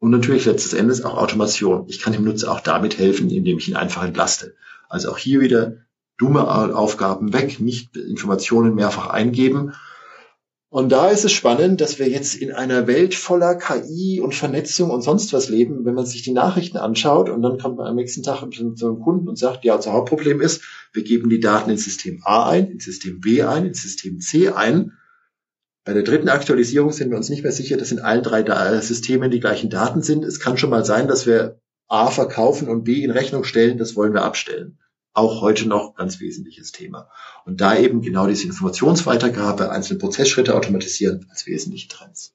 [0.00, 1.84] Und natürlich letztes Endes auch Automation.
[1.88, 4.54] Ich kann dem Nutzer auch damit helfen, indem ich ihn einfach entlaste.
[4.88, 5.78] Also auch hier wieder
[6.18, 9.72] dumme Aufgaben weg, nicht Informationen mehrfach eingeben.
[10.70, 14.90] Und da ist es spannend, dass wir jetzt in einer Welt voller KI und Vernetzung
[14.90, 17.94] und sonst was leben, wenn man sich die Nachrichten anschaut und dann kommt man am
[17.94, 21.70] nächsten Tag zu einem Kunden und sagt, ja, unser Hauptproblem ist, wir geben die Daten
[21.70, 24.92] ins System A ein, ins System B ein, ins System C ein
[25.88, 29.30] bei der dritten Aktualisierung sind wir uns nicht mehr sicher, dass in allen drei Systemen
[29.30, 30.22] die gleichen Daten sind.
[30.22, 33.78] Es kann schon mal sein, dass wir A verkaufen und B in Rechnung stellen.
[33.78, 34.78] Das wollen wir abstellen.
[35.14, 37.08] Auch heute noch ganz wesentliches Thema.
[37.46, 42.34] Und da eben genau diese Informationsweitergabe, einzelne Prozessschritte automatisieren als wesentliche Trends.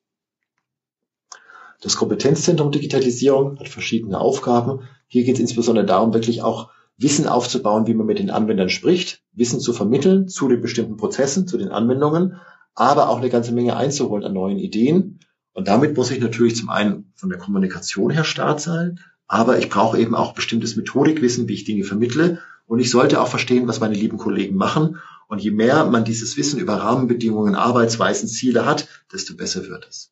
[1.79, 4.89] Das Kompetenzzentrum Digitalisierung hat verschiedene Aufgaben.
[5.05, 9.21] Hier geht es insbesondere darum, wirklich auch Wissen aufzubauen, wie man mit den Anwendern spricht,
[9.31, 12.39] Wissen zu vermitteln zu den bestimmten Prozessen, zu den Anwendungen,
[12.75, 15.19] aber auch eine ganze Menge einzuholen an neuen Ideen.
[15.53, 19.69] Und damit muss ich natürlich zum einen von der Kommunikation her stark sein, aber ich
[19.69, 22.39] brauche eben auch bestimmtes Methodikwissen, wie ich Dinge vermittle.
[22.65, 24.97] Und ich sollte auch verstehen, was meine lieben Kollegen machen.
[25.27, 30.11] Und je mehr man dieses Wissen über Rahmenbedingungen, Arbeitsweisen, Ziele hat, desto besser wird es.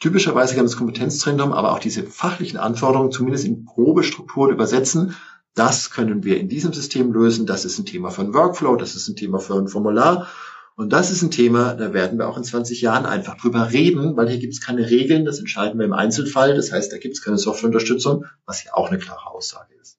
[0.00, 5.16] Typischerweise kann das Kompetenzzentrum aber auch diese fachlichen Anforderungen zumindest in grobe Strukturen übersetzen.
[5.54, 7.46] Das können wir in diesem System lösen.
[7.46, 8.76] Das ist ein Thema für ein Workflow.
[8.76, 10.28] Das ist ein Thema für ein Formular.
[10.78, 14.16] Und das ist ein Thema, da werden wir auch in 20 Jahren einfach drüber reden,
[14.16, 16.54] weil hier gibt es keine Regeln, das entscheiden wir im Einzelfall.
[16.54, 19.98] Das heißt, da gibt es keine Softwareunterstützung, was ja auch eine klare Aussage ist.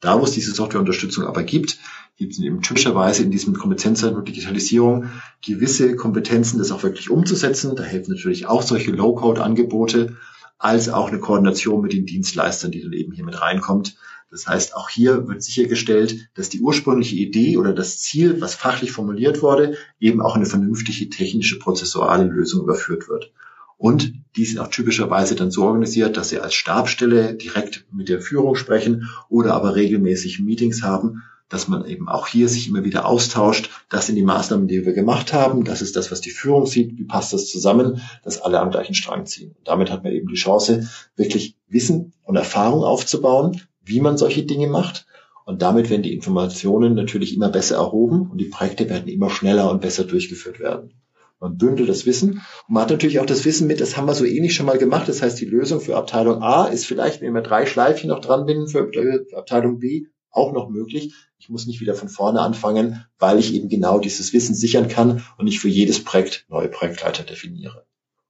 [0.00, 1.78] Da, wo es diese Softwareunterstützung aber gibt,
[2.16, 5.10] gibt es eben typischerweise in diesem Kompetenzzentrum Digitalisierung
[5.44, 7.76] gewisse Kompetenzen, das auch wirklich umzusetzen.
[7.76, 10.16] Da helfen natürlich auch solche Low-Code-Angebote,
[10.56, 13.98] als auch eine Koordination mit den Dienstleistern, die dann eben hier mit reinkommt.
[14.30, 18.92] Das heißt, auch hier wird sichergestellt, dass die ursprüngliche Idee oder das Ziel, was fachlich
[18.92, 23.32] formuliert wurde, eben auch in eine vernünftige technische prozessuale Lösung überführt wird.
[23.78, 28.20] Und die sind auch typischerweise dann so organisiert, dass sie als Stabstelle direkt mit der
[28.20, 33.06] Führung sprechen oder aber regelmäßig Meetings haben, dass man eben auch hier sich immer wieder
[33.06, 33.70] austauscht.
[33.88, 35.64] Das sind die Maßnahmen, die wir gemacht haben.
[35.64, 36.98] Das ist das, was die Führung sieht.
[36.98, 39.54] Wie passt das zusammen, dass alle am gleichen Strang ziehen.
[39.56, 44.44] Und damit hat man eben die Chance, wirklich Wissen und Erfahrung aufzubauen, wie man solche
[44.44, 45.06] Dinge macht.
[45.44, 49.70] Und damit werden die Informationen natürlich immer besser erhoben und die Projekte werden immer schneller
[49.70, 50.92] und besser durchgeführt werden.
[51.40, 54.14] Man bündelt das Wissen und man hat natürlich auch das Wissen mit, das haben wir
[54.14, 55.08] so ähnlich schon mal gemacht.
[55.08, 58.44] Das heißt, die Lösung für Abteilung A ist vielleicht, wenn wir drei Schleifchen noch dran
[58.44, 58.90] binden, für
[59.34, 61.14] Abteilung B auch noch möglich.
[61.38, 65.22] Ich muss nicht wieder von vorne anfangen, weil ich eben genau dieses Wissen sichern kann
[65.38, 67.86] und ich für jedes Projekt neue Projektleiter definiere.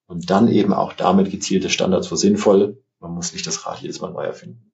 [0.07, 2.83] Und dann eben auch damit gezielte Standards für sinnvoll.
[3.01, 4.68] Man muss nicht das Rad jedes Mal neu erfinden.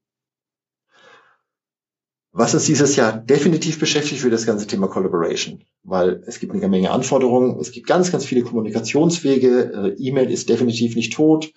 [2.37, 6.69] Was uns dieses Jahr definitiv beschäftigt, für das ganze Thema Collaboration, weil es gibt eine
[6.69, 11.53] Menge Anforderungen, es gibt ganz, ganz viele Kommunikationswege, äh, E-Mail ist definitiv nicht tot,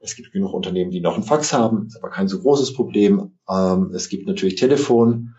[0.00, 3.38] es gibt genug Unternehmen, die noch einen Fax haben, ist aber kein so großes Problem.
[3.48, 5.34] Ähm, es gibt natürlich Telefon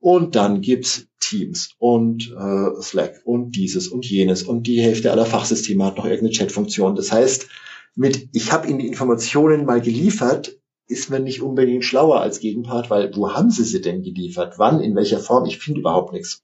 [0.00, 5.24] und dann gibt's Teams und äh, Slack und dieses und jenes und die Hälfte aller
[5.24, 6.96] Fachsysteme hat noch irgendeine Chatfunktion.
[6.96, 7.46] Das heißt,
[7.94, 12.90] mit ich habe Ihnen die Informationen mal geliefert, ist man nicht unbedingt schlauer als Gegenpart,
[12.90, 14.58] weil wo haben sie sie denn geliefert?
[14.58, 14.80] Wann?
[14.80, 15.46] In welcher Form?
[15.46, 16.42] Ich finde überhaupt nichts.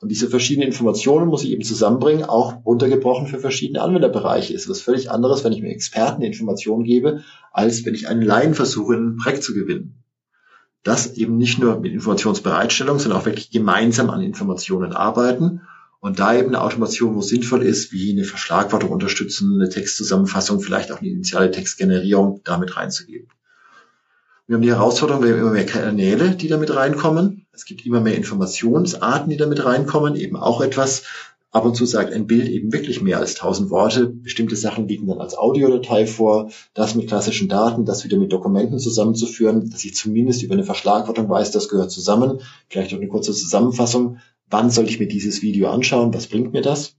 [0.00, 4.54] Und diese verschiedenen Informationen muss ich eben zusammenbringen, auch runtergebrochen für verschiedene Anwenderbereiche.
[4.54, 8.54] Ist was völlig anderes, wenn ich mir Experten Informationen gebe, als wenn ich einen Laien
[8.54, 10.02] versuche, ein Projekt zu gewinnen.
[10.82, 15.60] Das eben nicht nur mit Informationsbereitstellung, sondern auch wirklich gemeinsam an Informationen arbeiten
[16.00, 20.92] und da eben eine Automation, wo sinnvoll ist, wie eine Verschlagwortung unterstützen, eine Textzusammenfassung, vielleicht
[20.92, 23.28] auch eine initiale Textgenerierung damit reinzugeben.
[24.50, 27.46] Wir haben die Herausforderung, wir haben immer mehr Kanäle, die damit reinkommen.
[27.52, 30.16] Es gibt immer mehr Informationsarten, die damit reinkommen.
[30.16, 31.04] Eben auch etwas,
[31.52, 34.08] ab und zu sagt ein Bild eben wirklich mehr als tausend Worte.
[34.08, 36.50] Bestimmte Sachen liegen dann als Audiodatei vor.
[36.74, 41.28] Das mit klassischen Daten, das wieder mit Dokumenten zusammenzuführen, dass ich zumindest über eine Verschlagwortung
[41.28, 42.40] weiß, das gehört zusammen.
[42.68, 44.18] Vielleicht auch eine kurze Zusammenfassung.
[44.48, 46.12] Wann soll ich mir dieses Video anschauen?
[46.12, 46.96] Was bringt mir das?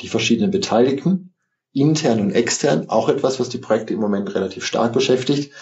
[0.00, 1.34] Die verschiedenen Beteiligten,
[1.74, 5.52] intern und extern, auch etwas, was die Projekte im Moment relativ stark beschäftigt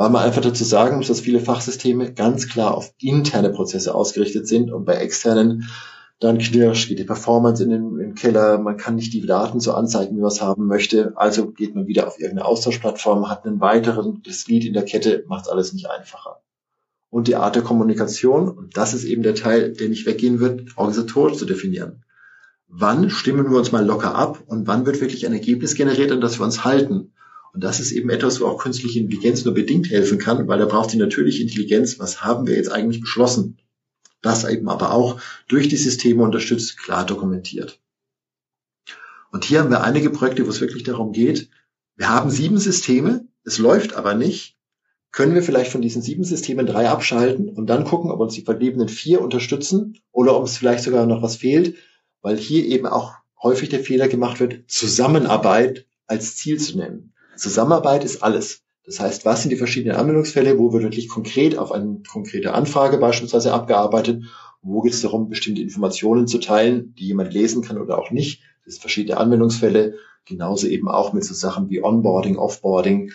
[0.00, 4.48] weil man einfach dazu sagen muss, dass viele Fachsysteme ganz klar auf interne Prozesse ausgerichtet
[4.48, 5.68] sind und bei externen
[6.20, 9.60] dann knirscht, geht die Performance in den, in den Keller, man kann nicht die Daten
[9.60, 13.44] so anzeigen, wie man es haben möchte, also geht man wieder auf irgendeine Austauschplattform, hat
[13.44, 16.40] einen weiteren, das Glied in der Kette, macht alles nicht einfacher.
[17.10, 20.78] Und die Art der Kommunikation, und das ist eben der Teil, der nicht weggehen wird,
[20.78, 22.04] organisatorisch zu definieren.
[22.68, 26.22] Wann stimmen wir uns mal locker ab und wann wird wirklich ein Ergebnis generiert, an
[26.22, 27.12] das wir uns halten?
[27.52, 30.66] Und das ist eben etwas, wo auch künstliche Intelligenz nur bedingt helfen kann, weil da
[30.66, 33.58] braucht die natürliche Intelligenz, was haben wir jetzt eigentlich beschlossen?
[34.22, 37.80] Das eben aber auch durch die Systeme unterstützt, klar dokumentiert.
[39.32, 41.48] Und hier haben wir einige Projekte, wo es wirklich darum geht,
[41.96, 44.56] wir haben sieben Systeme, es läuft aber nicht.
[45.12, 48.42] Können wir vielleicht von diesen sieben Systemen drei abschalten und dann gucken, ob uns die
[48.42, 51.76] verbliebenen vier unterstützen oder ob es vielleicht sogar noch was fehlt,
[52.22, 57.12] weil hier eben auch häufig der Fehler gemacht wird, Zusammenarbeit als Ziel zu nennen.
[57.40, 58.62] Zusammenarbeit ist alles.
[58.84, 62.98] Das heißt, was sind die verschiedenen Anwendungsfälle, wo wird wirklich konkret auf eine konkrete Anfrage
[62.98, 64.24] beispielsweise abgearbeitet,
[64.62, 68.42] wo geht es darum, bestimmte Informationen zu teilen, die jemand lesen kann oder auch nicht.
[68.64, 69.94] Das sind verschiedene Anwendungsfälle,
[70.26, 73.12] genauso eben auch mit so Sachen wie Onboarding, Offboarding,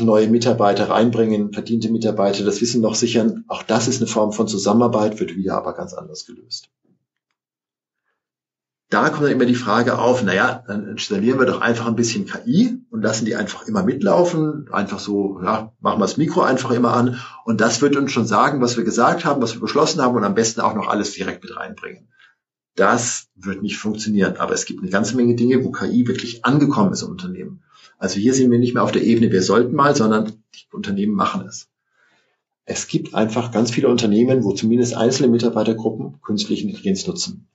[0.00, 3.44] neue Mitarbeiter reinbringen, verdiente Mitarbeiter das Wissen noch sichern.
[3.48, 6.68] Auch das ist eine Form von Zusammenarbeit, wird wieder aber ganz anders gelöst.
[8.88, 12.26] Da kommt dann immer die Frage auf, naja, dann installieren wir doch einfach ein bisschen
[12.26, 16.70] KI und lassen die einfach immer mitlaufen, einfach so, ja, machen wir das Mikro einfach
[16.70, 20.00] immer an und das wird uns schon sagen, was wir gesagt haben, was wir beschlossen
[20.00, 22.08] haben und am besten auch noch alles direkt mit reinbringen.
[22.76, 26.92] Das wird nicht funktionieren, aber es gibt eine ganze Menge Dinge, wo KI wirklich angekommen
[26.92, 27.64] ist im Unternehmen.
[27.98, 31.14] Also hier sind wir nicht mehr auf der Ebene, wir sollten mal, sondern die Unternehmen
[31.14, 31.68] machen es.
[32.66, 37.48] Es gibt einfach ganz viele Unternehmen, wo zumindest einzelne Mitarbeitergruppen künstliche Intelligenz nutzen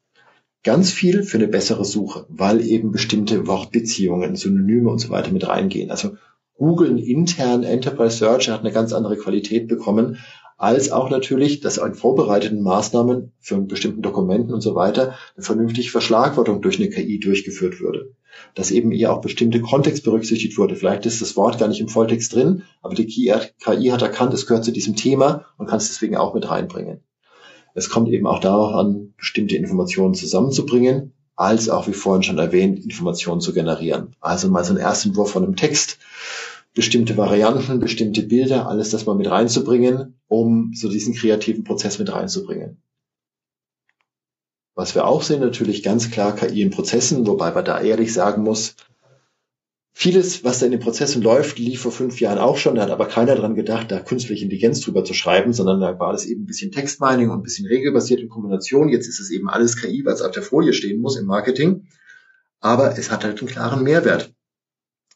[0.63, 5.47] ganz viel für eine bessere Suche, weil eben bestimmte Wortbeziehungen, Synonyme und so weiter mit
[5.47, 5.91] reingehen.
[5.91, 6.15] Also
[6.58, 10.17] Google intern Enterprise Search hat eine ganz andere Qualität bekommen,
[10.62, 15.89] als auch natürlich, dass an vorbereiteten Maßnahmen für bestimmten Dokumenten und so weiter eine vernünftige
[15.89, 18.13] Verschlagwortung durch eine KI durchgeführt würde.
[18.54, 20.76] Dass eben eher auch bestimmte Kontext berücksichtigt wurde.
[20.76, 24.45] Vielleicht ist das Wort gar nicht im Volltext drin, aber die KI hat erkannt, es
[24.45, 27.02] gehört zu diesem Thema und kann es deswegen auch mit reinbringen.
[27.74, 32.84] Es kommt eben auch darauf an, bestimmte Informationen zusammenzubringen, als auch, wie vorhin schon erwähnt,
[32.84, 34.16] Informationen zu generieren.
[34.20, 35.98] Also mal so ein Erstentwurf von einem Text,
[36.74, 42.12] bestimmte Varianten, bestimmte Bilder, alles das mal mit reinzubringen, um so diesen kreativen Prozess mit
[42.12, 42.82] reinzubringen.
[44.76, 48.44] Was wir auch sehen, natürlich ganz klar KI in Prozessen, wobei man da ehrlich sagen
[48.44, 48.76] muss,
[49.94, 52.76] Vieles, was da in den Prozessen läuft, lief vor fünf Jahren auch schon.
[52.76, 56.14] Da hat aber keiner dran gedacht, da künstliche Intelligenz drüber zu schreiben, sondern da war
[56.14, 58.90] das eben ein bisschen Textmining und ein bisschen regelbasiert in Kombination.
[58.90, 61.88] Jetzt ist es eben alles KI, was auf der Folie stehen muss im Marketing.
[62.62, 64.34] Aber es hat halt einen klaren Mehrwert.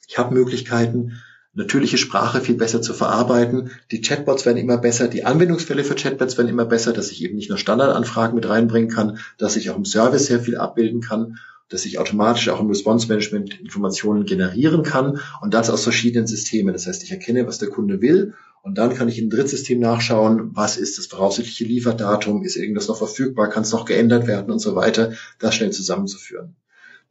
[0.07, 1.21] Ich habe Möglichkeiten,
[1.53, 3.71] natürliche Sprache viel besser zu verarbeiten.
[3.91, 7.35] Die Chatbots werden immer besser, die Anwendungsfälle für Chatbots werden immer besser, dass ich eben
[7.35, 11.37] nicht nur Standardanfragen mit reinbringen kann, dass ich auch im Service sehr viel abbilden kann
[11.69, 16.73] dass ich automatisch auch im Response Management Informationen generieren kann und das aus verschiedenen Systemen.
[16.73, 18.33] Das heißt, ich erkenne, was der Kunde will
[18.65, 22.87] und dann kann ich in ein Drittsystem nachschauen, was ist das voraussichtliche Lieferdatum, ist irgendwas
[22.87, 26.55] noch verfügbar, kann es noch geändert werden und so weiter, das schnell zusammenzuführen.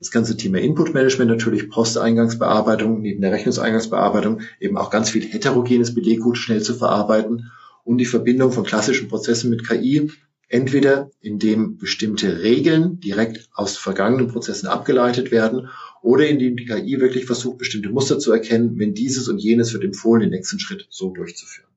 [0.00, 5.94] Das ganze Thema Input Management natürlich, Posteingangsbearbeitung, neben der Rechnungseingangsbearbeitung eben auch ganz viel heterogenes
[5.94, 7.52] Beleggut schnell zu verarbeiten
[7.84, 10.10] und die Verbindung von klassischen Prozessen mit KI
[10.48, 15.68] Entweder indem bestimmte Regeln direkt aus vergangenen Prozessen abgeleitet werden
[16.02, 19.84] oder indem die KI wirklich versucht, bestimmte Muster zu erkennen, wenn dieses und jenes wird
[19.84, 21.74] empfohlen, den nächsten Schritt so durchzuführen.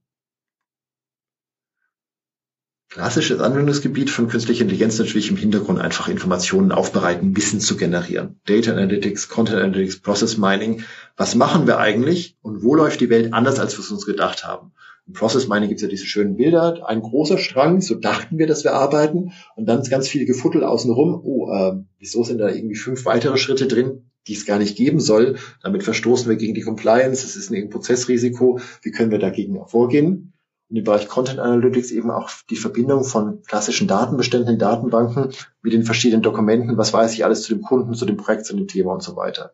[2.89, 8.39] Klassisches Anwendungsgebiet von künstlicher Intelligenz natürlich im Hintergrund einfach Informationen aufbereiten, Wissen zu generieren.
[8.45, 10.83] Data Analytics, Content Analytics, Process Mining.
[11.15, 14.45] Was machen wir eigentlich und wo läuft die Welt anders, als wir es uns gedacht
[14.45, 14.71] haben?
[15.07, 18.45] Im Process Mining gibt es ja diese schönen Bilder, ein großer Strang, so dachten wir,
[18.45, 21.21] dass wir arbeiten, und dann ganz viel Gefuttel außenrum.
[21.23, 24.99] Oh, äh, wieso sind da irgendwie fünf weitere Schritte drin, die es gar nicht geben
[24.99, 25.37] soll?
[25.63, 28.59] Damit verstoßen wir gegen die Compliance, das ist ein Prozessrisiko.
[28.81, 30.33] Wie können wir dagegen vorgehen?
[30.69, 35.71] Und im Bereich Content Analytics eben auch die Verbindung von klassischen Datenbeständen in Datenbanken mit
[35.71, 38.67] den verschiedenen Dokumenten, was weiß ich alles zu dem Kunden, zu dem Projekt, zu dem
[38.67, 39.53] Thema und so weiter.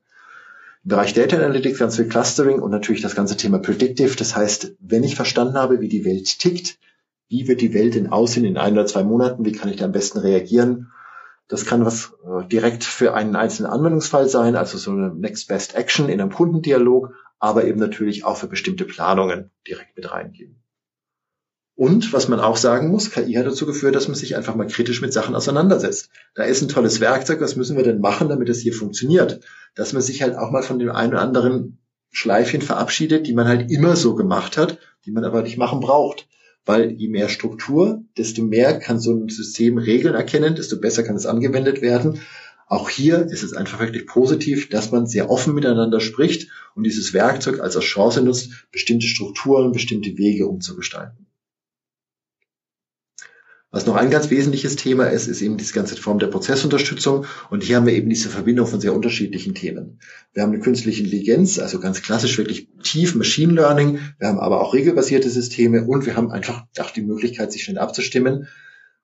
[0.84, 4.16] Im Bereich Data Analytics ganz viel Clustering und natürlich das ganze Thema Predictive.
[4.18, 6.78] Das heißt, wenn ich verstanden habe, wie die Welt tickt,
[7.30, 9.86] wie wird die Welt denn aussehen in ein oder zwei Monaten, wie kann ich da
[9.86, 10.92] am besten reagieren?
[11.48, 15.76] Das kann was äh, direkt für einen einzelnen Anwendungsfall sein, also so eine Next Best
[15.76, 20.63] Action in einem Kundendialog, aber eben natürlich auch für bestimmte Planungen direkt mit reingehen.
[21.76, 24.68] Und was man auch sagen muss, KI hat dazu geführt, dass man sich einfach mal
[24.68, 26.10] kritisch mit Sachen auseinandersetzt.
[26.36, 29.40] Da ist ein tolles Werkzeug, was müssen wir denn machen, damit es hier funktioniert?
[29.74, 31.80] Dass man sich halt auch mal von dem einen oder anderen
[32.12, 36.28] Schleifchen verabschiedet, die man halt immer so gemacht hat, die man aber nicht machen braucht.
[36.64, 41.16] Weil je mehr Struktur, desto mehr kann so ein System Regeln erkennen, desto besser kann
[41.16, 42.22] es angewendet werden.
[42.68, 47.14] Auch hier ist es einfach wirklich positiv, dass man sehr offen miteinander spricht und dieses
[47.14, 51.28] Werkzeug als Chance nutzt, bestimmte Strukturen, bestimmte Wege umzugestalten.
[53.74, 57.26] Was noch ein ganz wesentliches Thema ist, ist eben diese ganze Form der Prozessunterstützung.
[57.50, 60.00] Und hier haben wir eben diese Verbindung von sehr unterschiedlichen Themen.
[60.32, 63.98] Wir haben eine künstliche Intelligenz, also ganz klassisch wirklich tief Machine Learning.
[64.20, 67.80] Wir haben aber auch regelbasierte Systeme und wir haben einfach auch die Möglichkeit, sich schnell
[67.80, 68.48] abzustimmen.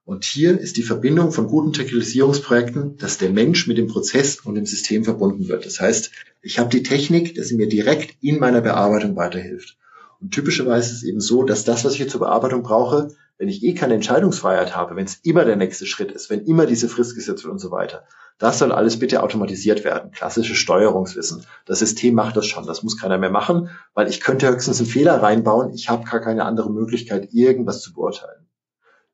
[0.06, 4.54] Und hier ist die Verbindung von guten Technisierungsprojekten, dass der Mensch mit dem Prozess und
[4.54, 5.66] dem System verbunden wird.
[5.66, 6.12] Das heißt,
[6.44, 9.78] ich habe die Technik, dass sie mir direkt in meiner Bearbeitung weiterhilft.
[10.22, 13.64] Und typischerweise ist es eben so, dass das, was ich zur Bearbeitung brauche, wenn ich
[13.64, 17.16] eh keine Entscheidungsfreiheit habe, wenn es immer der nächste Schritt ist, wenn immer diese Frist
[17.16, 18.04] gesetzt wird und so weiter,
[18.38, 20.12] das soll alles bitte automatisiert werden.
[20.12, 21.46] Klassisches Steuerungswissen.
[21.66, 22.68] Das System macht das schon.
[22.68, 25.74] Das muss keiner mehr machen, weil ich könnte höchstens einen Fehler reinbauen.
[25.74, 28.46] Ich habe gar keine andere Möglichkeit, irgendwas zu beurteilen.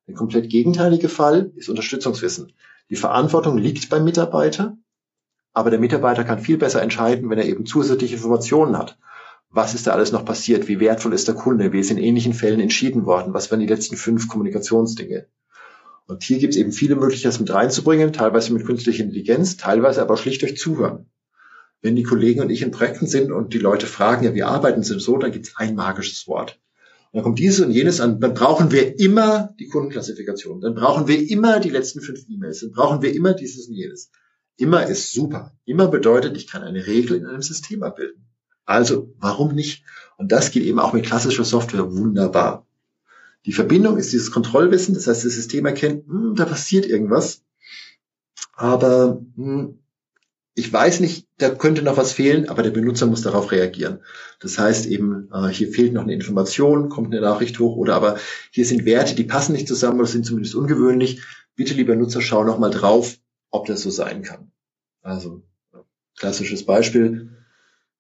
[0.07, 2.53] Der komplett gegenteilige Fall ist Unterstützungswissen.
[2.89, 4.75] Die Verantwortung liegt beim Mitarbeiter,
[5.53, 8.97] aber der Mitarbeiter kann viel besser entscheiden, wenn er eben zusätzliche Informationen hat
[9.55, 12.33] was ist da alles noch passiert, wie wertvoll ist der Kunde, wie ist in ähnlichen
[12.33, 15.27] Fällen entschieden worden, was waren die letzten fünf Kommunikationsdinge.
[16.07, 20.17] Und hier gibt es eben viele Möglichkeiten mit reinzubringen, teilweise mit künstlicher Intelligenz, teilweise aber
[20.17, 21.09] schlicht durch Zuhören.
[21.81, 24.83] Wenn die Kollegen und ich in Projekten sind und die Leute fragen, ja, wie arbeiten
[24.83, 26.59] sie so, dann gibt es ein magisches Wort.
[27.11, 31.07] Und dann kommt dieses und jenes an, dann brauchen wir immer die Kundenklassifikation, dann brauchen
[31.07, 34.11] wir immer die letzten fünf E-Mails, dann brauchen wir immer dieses und jenes.
[34.57, 35.53] Immer ist super.
[35.63, 38.24] Immer bedeutet, ich kann eine Regel in einem System abbilden.
[38.65, 39.83] Also, warum nicht?
[40.17, 42.65] Und das geht eben auch mit klassischer Software wunderbar.
[43.45, 47.43] Die Verbindung ist dieses Kontrollwissen, das heißt, das System erkennt, hm, da passiert irgendwas,
[48.53, 49.79] aber hm,
[50.55, 53.99] ich weiß nicht, da könnte noch was fehlen, aber der Benutzer muss darauf reagieren.
[54.39, 58.17] Das heißt eben, äh, hier fehlt noch eine Information, kommt eine Nachricht hoch oder aber
[58.51, 61.21] hier sind Werte, die passen nicht zusammen oder sind zumindest ungewöhnlich.
[61.55, 63.17] Bitte, lieber Nutzer, schau noch mal drauf,
[63.51, 64.51] ob das so sein kann.
[65.01, 65.43] Also
[66.17, 67.34] klassisches Beispiel.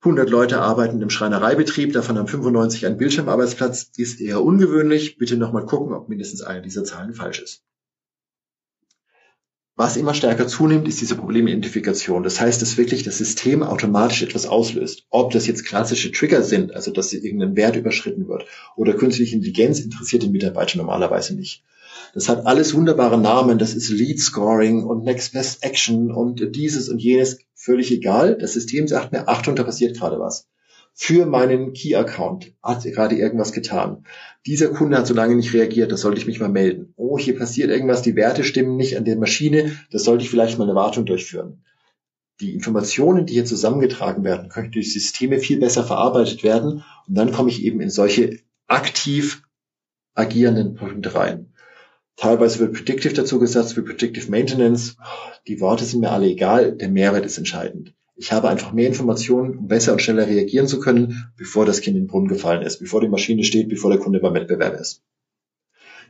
[0.05, 5.17] 100 Leute arbeiten im Schreinereibetrieb, davon haben 95 einen Bildschirmarbeitsplatz, ist eher ungewöhnlich.
[5.17, 7.63] Bitte nochmal gucken, ob mindestens eine dieser Zahlen falsch ist.
[9.75, 12.21] Was immer stärker zunimmt, ist diese Problemidentifikation.
[12.21, 15.07] Das heißt, dass wirklich das System automatisch etwas auslöst.
[15.09, 19.79] Ob das jetzt klassische Trigger sind, also dass irgendein Wert überschritten wird, oder künstliche Intelligenz
[19.79, 21.63] interessiert den Mitarbeiter normalerweise nicht.
[22.15, 23.59] Das hat alles wunderbare Namen.
[23.59, 27.39] Das ist Lead Scoring und Next Best Action und dieses und jenes.
[27.53, 28.37] Völlig egal.
[28.37, 30.47] Das System sagt mir, Achtung, da passiert gerade was.
[30.93, 34.05] Für meinen Key-Account hat gerade irgendwas getan.
[34.45, 36.93] Dieser Kunde hat so lange nicht reagiert, da sollte ich mich mal melden.
[36.95, 40.57] Oh, hier passiert irgendwas, die Werte stimmen nicht an der Maschine, da sollte ich vielleicht
[40.57, 41.65] mal eine Wartung durchführen.
[42.39, 47.33] Die Informationen, die hier zusammengetragen werden, können durch Systeme viel besser verarbeitet werden und dann
[47.33, 49.43] komme ich eben in solche aktiv
[50.13, 51.51] agierenden Punkte rein.
[52.17, 54.95] Teilweise wird Predictive dazu gesagt, wie Predictive Maintenance.
[55.47, 57.93] Die Worte sind mir alle egal, der Mehrwert ist entscheidend.
[58.15, 61.97] Ich habe einfach mehr Informationen, um besser und schneller reagieren zu können, bevor das Kind
[61.97, 65.03] in den Brunnen gefallen ist, bevor die Maschine steht, bevor der Kunde beim Wettbewerb ist.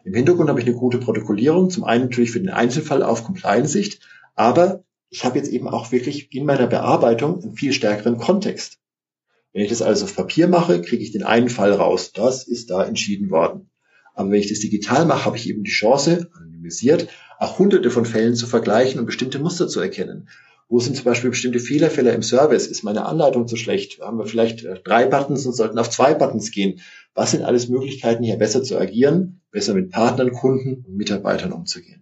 [0.04, 4.02] Im Hintergrund habe ich eine gute Protokollierung, zum einen natürlich für den Einzelfall auf Compliance-Sicht,
[4.36, 8.78] aber ich habe jetzt eben auch wirklich in meiner Bearbeitung einen viel stärkeren Kontext.
[9.52, 12.12] Wenn ich das alles auf Papier mache, kriege ich den einen Fall raus.
[12.12, 13.72] Das ist da entschieden worden.
[14.16, 18.06] Aber wenn ich das digital mache, habe ich eben die Chance, anonymisiert, auch hunderte von
[18.06, 20.30] Fällen zu vergleichen und bestimmte Muster zu erkennen.
[20.68, 22.66] Wo sind zum Beispiel bestimmte Fehlerfälle im Service?
[22.66, 24.02] Ist meine Anleitung zu schlecht?
[24.02, 26.80] Haben wir vielleicht äh, drei Buttons und sollten auf zwei Buttons gehen?
[27.14, 32.02] Was sind alles Möglichkeiten, hier besser zu agieren, besser mit Partnern, Kunden und Mitarbeitern umzugehen?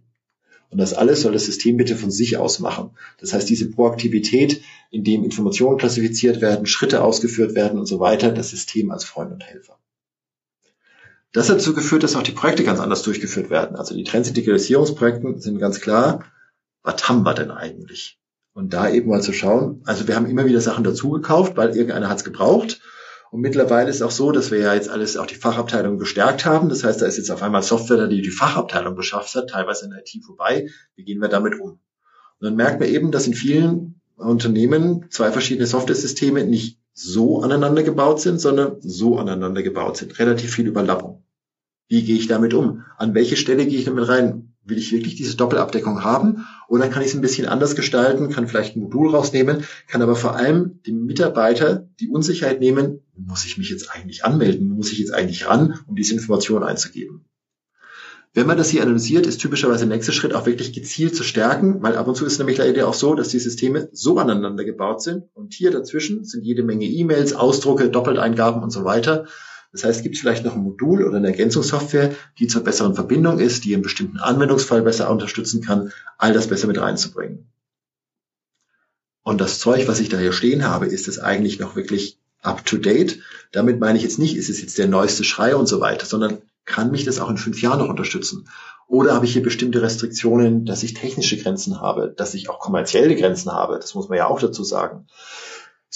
[0.69, 2.91] Und das alles soll das System bitte von sich aus machen.
[3.19, 8.31] Das heißt, diese Proaktivität, in dem Informationen klassifiziert werden, Schritte ausgeführt werden und so weiter,
[8.31, 9.77] das System als Freund und Helfer.
[11.33, 13.75] Das hat dazu geführt, dass auch die Projekte ganz anders durchgeführt werden.
[13.75, 16.23] Also die Trends Digitalisierungsprojekte sind ganz klar,
[16.83, 18.19] was haben wir denn eigentlich?
[18.53, 21.75] Und da eben mal zu schauen, also wir haben immer wieder Sachen dazu gekauft, weil
[21.75, 22.81] irgendeiner hat es gebraucht.
[23.31, 26.69] Und mittlerweile ist auch so, dass wir ja jetzt alles auch die Fachabteilung gestärkt haben.
[26.69, 29.91] Das heißt, da ist jetzt auf einmal Software die die Fachabteilung beschafft hat, teilweise in
[29.93, 30.69] IT vorbei.
[30.95, 31.71] Wie gehen wir damit um?
[31.71, 31.79] Und
[32.41, 38.21] dann merkt man eben, dass in vielen Unternehmen zwei verschiedene Software-Systeme nicht so aneinander gebaut
[38.21, 40.19] sind, sondern so aneinander gebaut sind.
[40.19, 41.22] Relativ viel Überlappung.
[41.93, 42.85] Wie gehe ich damit um?
[42.97, 44.55] An welche Stelle gehe ich damit rein?
[44.65, 46.47] Will ich wirklich diese Doppelabdeckung haben?
[46.67, 50.15] Oder kann ich es ein bisschen anders gestalten, kann vielleicht ein Modul rausnehmen, kann aber
[50.15, 54.69] vor allem dem Mitarbeiter die Unsicherheit nehmen, muss ich mich jetzt eigentlich anmelden?
[54.69, 57.25] Muss ich jetzt eigentlich ran, um diese Information einzugeben?
[58.33, 61.83] Wenn man das hier analysiert, ist typischerweise der nächste Schritt auch wirklich gezielt zu stärken,
[61.83, 65.03] weil ab und zu ist nämlich leider auch so, dass die Systeme so aneinander gebaut
[65.03, 69.27] sind und hier dazwischen sind jede Menge E-Mails, Ausdrucke, Doppelteingaben und so weiter.
[69.73, 73.39] Das heißt, gibt es vielleicht noch ein Modul oder eine Ergänzungssoftware, die zur besseren Verbindung
[73.39, 77.49] ist, die einen bestimmten Anwendungsfall besser unterstützen kann, all das besser mit reinzubringen.
[79.23, 82.63] Und das Zeug, was ich da hier stehen habe, ist es eigentlich noch wirklich up
[82.65, 83.19] to date.
[83.51, 86.39] Damit meine ich jetzt nicht, ist es jetzt der neueste Schrei und so weiter, sondern
[86.65, 88.47] kann mich das auch in fünf Jahren noch unterstützen?
[88.87, 93.15] Oder habe ich hier bestimmte Restriktionen, dass ich technische Grenzen habe, dass ich auch kommerzielle
[93.15, 93.77] Grenzen habe?
[93.77, 95.07] Das muss man ja auch dazu sagen.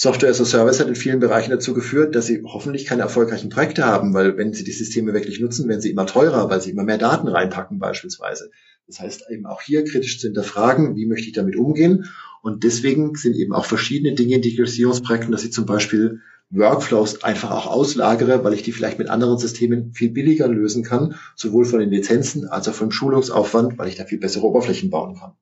[0.00, 3.48] Software as a Service hat in vielen Bereichen dazu geführt, dass sie hoffentlich keine erfolgreichen
[3.48, 6.70] Projekte haben, weil wenn sie die Systeme wirklich nutzen, werden sie immer teurer, weil sie
[6.70, 8.52] immer mehr Daten reinpacken beispielsweise.
[8.86, 12.04] Das heißt eben auch hier kritisch zu hinterfragen, wie möchte ich damit umgehen.
[12.42, 17.50] Und deswegen sind eben auch verschiedene Dinge in Digitalisierungsprojekten, dass ich zum Beispiel Workflows einfach
[17.50, 21.80] auch auslagere, weil ich die vielleicht mit anderen Systemen viel billiger lösen kann, sowohl von
[21.80, 25.32] den Lizenzen als auch vom Schulungsaufwand, weil ich da viel bessere Oberflächen bauen kann.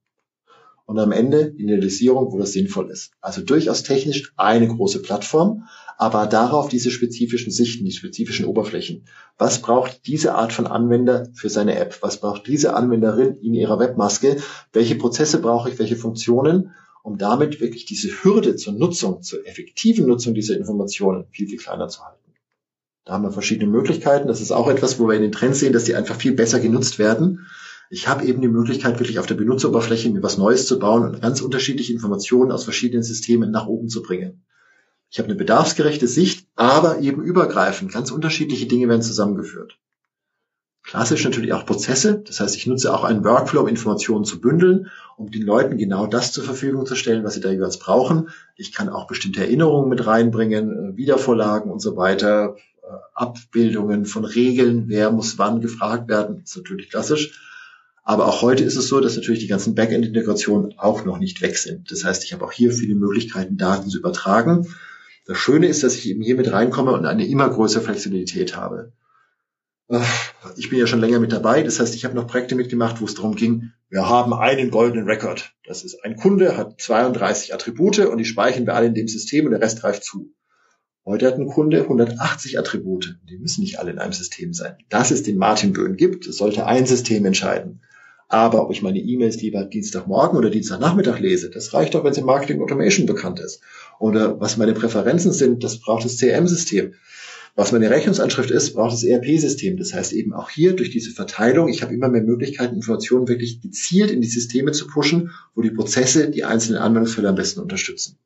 [0.86, 3.12] Und am Ende Initialisierung, wo das sinnvoll ist.
[3.20, 5.64] Also durchaus technisch eine große Plattform,
[5.98, 9.04] aber darauf diese spezifischen Sichten, die spezifischen Oberflächen.
[9.36, 11.98] Was braucht diese Art von Anwender für seine App?
[12.02, 14.36] Was braucht diese Anwenderin in ihrer Webmaske?
[14.72, 15.78] Welche Prozesse brauche ich?
[15.78, 16.72] Welche Funktionen?
[17.06, 21.86] um damit wirklich diese Hürde zur Nutzung, zur effektiven Nutzung dieser Informationen viel, viel kleiner
[21.86, 22.32] zu halten.
[23.04, 24.26] Da haben wir verschiedene Möglichkeiten.
[24.26, 26.58] Das ist auch etwas, wo wir in den Trends sehen, dass die einfach viel besser
[26.58, 27.46] genutzt werden.
[27.88, 31.22] Ich habe eben die Möglichkeit, wirklich auf der Benutzeroberfläche mir was Neues zu bauen und
[31.22, 34.42] ganz unterschiedliche Informationen aus verschiedenen Systemen nach oben zu bringen.
[35.10, 37.92] Ich habe eine bedarfsgerechte Sicht, aber eben übergreifend.
[37.92, 39.78] Ganz unterschiedliche Dinge werden zusammengeführt.
[40.82, 42.22] Klassisch natürlich auch Prozesse.
[42.24, 46.06] Das heißt, ich nutze auch einen Workflow, um Informationen zu bündeln, um den Leuten genau
[46.06, 48.28] das zur Verfügung zu stellen, was sie da jeweils brauchen.
[48.54, 54.24] Ich kann auch bestimmte Erinnerungen mit reinbringen, äh, Wiedervorlagen und so weiter, äh, Abbildungen von
[54.24, 56.40] Regeln, wer muss wann gefragt werden.
[56.42, 57.40] Das ist natürlich klassisch.
[58.08, 61.58] Aber auch heute ist es so, dass natürlich die ganzen Backend-Integrationen auch noch nicht weg
[61.58, 61.90] sind.
[61.90, 64.68] Das heißt, ich habe auch hier viele Möglichkeiten, Daten zu übertragen.
[65.26, 68.92] Das Schöne ist, dass ich eben hier mit reinkomme und eine immer größere Flexibilität habe.
[70.56, 71.64] Ich bin ja schon länger mit dabei.
[71.64, 75.08] Das heißt, ich habe noch Projekte mitgemacht, wo es darum ging, wir haben einen goldenen
[75.08, 75.52] Rekord.
[75.64, 79.46] Das ist ein Kunde, hat 32 Attribute und die speichern wir alle in dem System
[79.46, 80.32] und der Rest greift zu.
[81.04, 83.18] Heute hat ein Kunde 180 Attribute.
[83.28, 84.76] Die müssen nicht alle in einem System sein.
[84.90, 87.80] Dass es den Martin Böhn gibt, sollte ein System entscheiden.
[88.28, 92.18] Aber ob ich meine E-Mails lieber Dienstagmorgen oder Dienstagnachmittag lese, das reicht doch, wenn es
[92.18, 93.60] im Marketing Automation bekannt ist.
[94.00, 96.94] Oder was meine Präferenzen sind, das braucht das CRM-System.
[97.54, 99.78] Was meine Rechnungsanschrift ist, braucht das ERP-System.
[99.78, 103.62] Das heißt eben auch hier durch diese Verteilung, ich habe immer mehr Möglichkeiten, Informationen wirklich
[103.62, 108.18] gezielt in die Systeme zu pushen, wo die Prozesse die einzelnen Anwendungsfälle am besten unterstützen.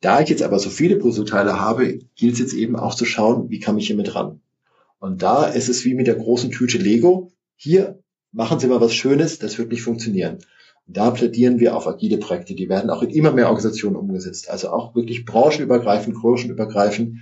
[0.00, 3.50] Da ich jetzt aber so viele Puzzleteile habe, gilt es jetzt eben auch zu schauen,
[3.50, 4.40] wie kam ich hier mit ran.
[4.98, 7.30] Und da ist es wie mit der großen Tüte Lego.
[7.54, 8.02] Hier
[8.32, 10.38] machen Sie mal was Schönes, das wird nicht funktionieren.
[10.86, 12.54] Und da plädieren wir auf agile Projekte.
[12.54, 14.50] Die werden auch in immer mehr Organisationen umgesetzt.
[14.50, 17.18] Also auch wirklich branchenübergreifend, branchenübergreifend,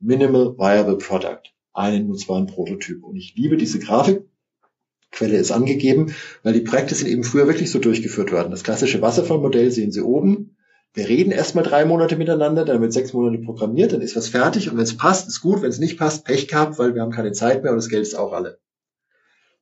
[0.00, 1.42] Minimal Viable Product.
[1.74, 3.04] Einen nutzbaren Prototyp.
[3.04, 4.22] Und ich liebe diese Grafik.
[5.12, 8.50] Quelle ist angegeben, weil die Projekte sind eben früher wirklich so durchgeführt worden.
[8.50, 10.56] Das klassische Wasserfallmodell sehen Sie oben.
[10.94, 14.70] Wir reden erstmal drei Monate miteinander, dann wird sechs Monate programmiert, dann ist was fertig
[14.70, 17.12] und wenn es passt, ist gut, wenn es nicht passt, Pech gehabt, weil wir haben
[17.12, 18.58] keine Zeit mehr und das Geld ist auch alle.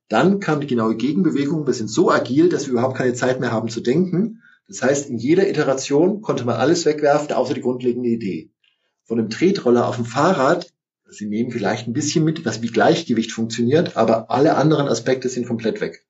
[0.09, 3.51] Dann kam die genaue Gegenbewegung, wir sind so agil, dass wir überhaupt keine Zeit mehr
[3.51, 4.41] haben zu denken.
[4.67, 8.51] Das heißt, in jeder Iteration konnte man alles wegwerfen, außer die grundlegende Idee
[9.09, 10.71] von einem Tretroller auf dem Fahrrad,
[11.11, 15.47] Sie nehmen vielleicht ein bisschen mit, was wie Gleichgewicht funktioniert, aber alle anderen Aspekte sind
[15.47, 16.05] komplett weg.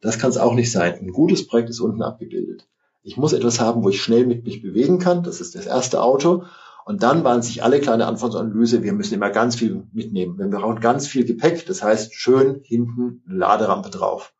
[0.00, 0.98] Das kann es auch nicht sein.
[0.98, 2.66] Ein gutes Projekt ist unten abgebildet.
[3.04, 5.22] Ich muss etwas haben, wo ich schnell mit mich bewegen kann.
[5.22, 6.42] Das ist das erste Auto.
[6.84, 8.82] Und dann waren sich alle kleine Anforderungsanalyse.
[8.82, 10.38] Wir müssen immer ganz viel mitnehmen.
[10.38, 11.66] Wir brauchen ganz viel Gepäck.
[11.66, 14.32] Das heißt, schön hinten eine Laderampe drauf.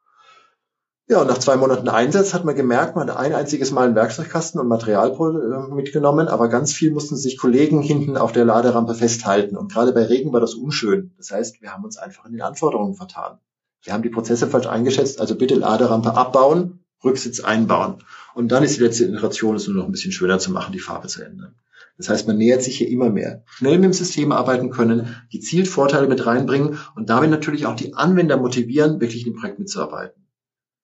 [1.09, 3.95] Ja, und nach zwei Monaten Einsatz hat man gemerkt, man hat ein einziges Mal einen
[3.95, 8.95] Werkzeugkasten und Material äh, mitgenommen, aber ganz viel mussten sich Kollegen hinten auf der Laderampe
[8.95, 9.57] festhalten.
[9.57, 11.13] Und gerade bei Regen war das unschön.
[11.19, 13.39] Das heißt, wir haben uns einfach in den Anforderungen vertan.
[13.83, 17.97] Wir haben die Prozesse falsch eingeschätzt, also bitte Laderampe abbauen, Rücksitz einbauen.
[18.35, 20.79] Und dann ist die letzte Iteration, es nur noch ein bisschen schöner zu machen, die
[20.79, 21.57] Farbe zu ändern.
[22.03, 23.45] Das heißt, man nähert sich hier immer mehr.
[23.47, 27.95] Schnell mit dem System arbeiten können, gezielt Vorteile mit reinbringen und damit natürlich auch die
[27.95, 30.27] Anwender motivieren, wirklich in dem Projekt mitzuarbeiten.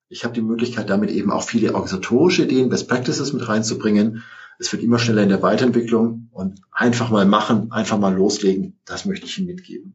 [0.09, 4.23] Ich habe die Möglichkeit, damit eben auch viele organisatorische Ideen, Best Practices mit reinzubringen.
[4.61, 9.05] Es wird immer schneller in der Weiterentwicklung und einfach mal machen, einfach mal loslegen, das
[9.05, 9.95] möchte ich Ihnen mitgeben.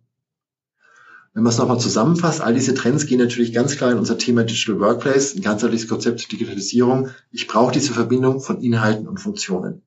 [1.33, 4.43] Wenn man es nochmal zusammenfasst, all diese Trends gehen natürlich ganz klar in unser Thema
[4.43, 7.11] Digital Workplace, ein ganzheitliches Konzept Digitalisierung.
[7.31, 9.83] Ich brauche diese Verbindung von Inhalten und Funktionen.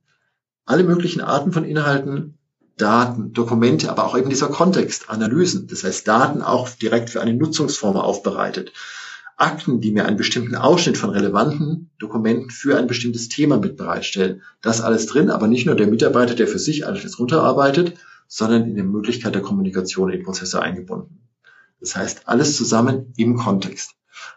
[0.67, 2.39] Alle möglichen Arten von Inhalten,
[2.77, 5.67] Daten, Dokumente, aber auch eben dieser Kontext, Analysen.
[5.69, 8.73] Das heißt, Daten auch direkt für eine Nutzungsform aufbereitet.
[9.37, 14.43] Akten, die mir einen bestimmten Ausschnitt von relevanten Dokumenten für ein bestimmtes Thema mit bereitstellen.
[14.61, 17.95] Das alles drin, aber nicht nur der Mitarbeiter, der für sich alles runterarbeitet,
[18.27, 21.29] sondern in der Möglichkeit der Kommunikation in Prozesse eingebunden.
[21.81, 23.93] Das heißt, alles zusammen im Kontext.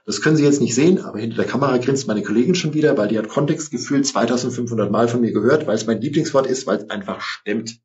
[0.06, 2.97] Das können Sie jetzt nicht sehen, aber hinter der Kamera grinst meine Kollegin schon wieder,
[2.97, 6.78] weil die hat Kontextgefühl 2500 Mal von mir gehört, weil es mein Lieblingswort ist, weil
[6.78, 7.80] es einfach stimmt.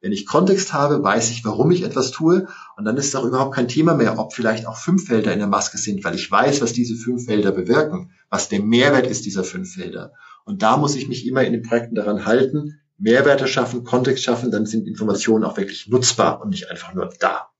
[0.00, 2.48] Wenn ich Kontext habe, weiß ich, warum ich etwas tue.
[2.76, 5.38] Und dann ist es auch überhaupt kein Thema mehr, ob vielleicht auch fünf Felder in
[5.40, 9.26] der Maske sind, weil ich weiß, was diese fünf Felder bewirken, was der Mehrwert ist
[9.26, 10.12] dieser fünf Felder.
[10.44, 14.50] Und da muss ich mich immer in den Projekten daran halten, Mehrwerte schaffen, Kontext schaffen,
[14.50, 17.50] dann sind Informationen auch wirklich nutzbar und nicht einfach nur da.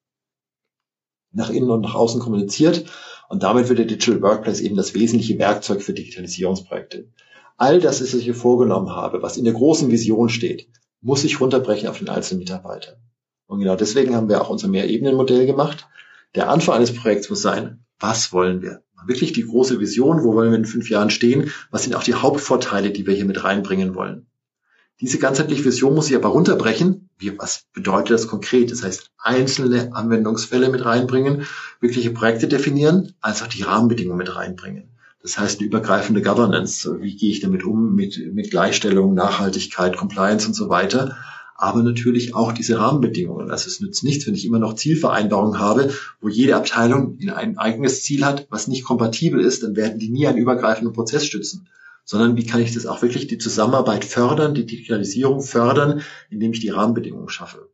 [1.33, 2.85] Nach innen und nach außen kommuniziert.
[3.31, 7.13] Und damit wird der Digital Workplace eben das wesentliche Werkzeug für Digitalisierungsprojekte.
[7.57, 10.69] All das, was ich hier vorgenommen habe, was in der großen Vision steht,
[11.01, 12.97] muss sich runterbrechen auf den einzelnen Mitarbeiter.
[13.47, 15.87] Und genau deswegen haben wir auch unser Mehrebenenmodell gemacht.
[16.35, 18.83] Der Anfang eines Projekts muss sein, was wollen wir?
[19.07, 21.53] Wirklich die große Vision, wo wollen wir in fünf Jahren stehen?
[21.71, 24.27] Was sind auch die Hauptvorteile, die wir hier mit reinbringen wollen?
[25.01, 27.09] Diese ganzheitliche Vision muss sich aber runterbrechen.
[27.19, 28.71] Wie, was bedeutet das konkret?
[28.71, 31.47] Das heißt, einzelne Anwendungsfälle mit reinbringen,
[31.81, 34.91] wirkliche Projekte definieren, als auch die Rahmenbedingungen mit reinbringen.
[35.23, 36.99] Das heißt, eine übergreifende Governance.
[37.01, 41.17] Wie gehe ich damit um mit, mit Gleichstellung, Nachhaltigkeit, Compliance und so weiter.
[41.57, 43.51] aber natürlich auch diese Rahmenbedingungen.
[43.51, 45.93] Also es nützt nichts, wenn ich immer noch Zielvereinbarungen habe,
[46.23, 50.27] wo jede Abteilung ein eigenes Ziel hat, was nicht kompatibel ist, dann werden die nie
[50.27, 51.69] einen übergreifenden Prozess stützen
[52.11, 56.59] sondern wie kann ich das auch wirklich die Zusammenarbeit fördern, die Digitalisierung fördern, indem ich
[56.59, 57.71] die Rahmenbedingungen schaffe.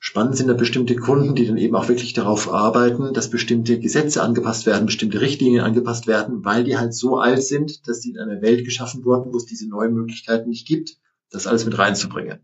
[0.00, 4.20] Spannend sind da bestimmte Kunden, die dann eben auch wirklich darauf arbeiten, dass bestimmte Gesetze
[4.20, 8.18] angepasst werden, bestimmte Richtlinien angepasst werden, weil die halt so alt sind, dass sie in
[8.18, 10.96] einer Welt geschaffen wurden, wo es diese neuen Möglichkeiten nicht gibt,
[11.30, 12.40] das alles mit reinzubringen.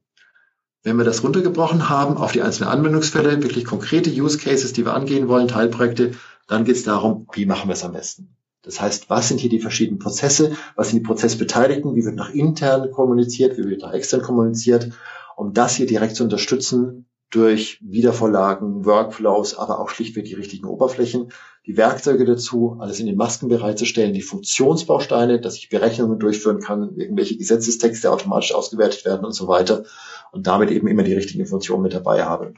[0.84, 4.94] Wenn wir das runtergebrochen haben auf die einzelnen Anwendungsfälle, wirklich konkrete Use Cases, die wir
[4.94, 6.12] angehen wollen, Teilprojekte,
[6.46, 8.36] dann geht es darum, wie machen wir es am besten.
[8.62, 10.56] Das heißt, was sind hier die verschiedenen Prozesse?
[10.76, 11.94] Was sind die Prozessbeteiligten?
[11.96, 13.58] Wie wird nach intern kommuniziert?
[13.58, 14.90] Wie wird nach extern kommuniziert?
[15.36, 21.32] Um das hier direkt zu unterstützen durch Wiedervorlagen, Workflows, aber auch schlichtweg die richtigen Oberflächen,
[21.66, 26.94] die Werkzeuge dazu, alles in den Masken bereitzustellen, die Funktionsbausteine, dass ich Berechnungen durchführen kann,
[26.96, 29.84] irgendwelche Gesetzestexte automatisch ausgewertet werden und so weiter
[30.30, 32.52] und damit eben immer die richtigen Informationen mit dabei habe.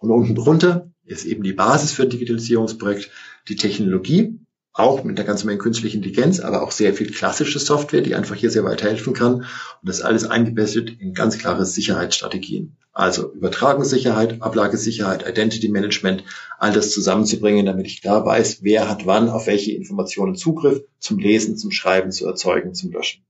[0.00, 3.10] Und unten drunter ist eben die Basis für ein Digitalisierungsprojekt
[3.48, 4.40] die Technologie,
[4.78, 8.36] auch mit einer ganzen Menge künstlicher Intelligenz, aber auch sehr viel klassische Software, die einfach
[8.36, 9.34] hier sehr weiterhelfen kann.
[9.34, 9.46] Und
[9.82, 12.76] das alles eingebettet in ganz klare Sicherheitsstrategien.
[12.92, 16.24] Also Übertragungssicherheit, Ablagesicherheit, Identity Management,
[16.58, 21.18] all das zusammenzubringen, damit ich klar weiß, wer hat wann auf welche Informationen Zugriff zum
[21.18, 23.24] Lesen, zum Schreiben, zu erzeugen, zum Löschen.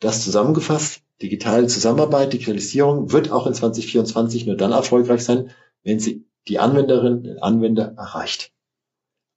[0.00, 5.50] Das zusammengefasst, digitale Zusammenarbeit, Digitalisierung wird auch in 2024 nur dann erfolgreich sein,
[5.82, 8.53] wenn sie die Anwenderin, den Anwender erreicht.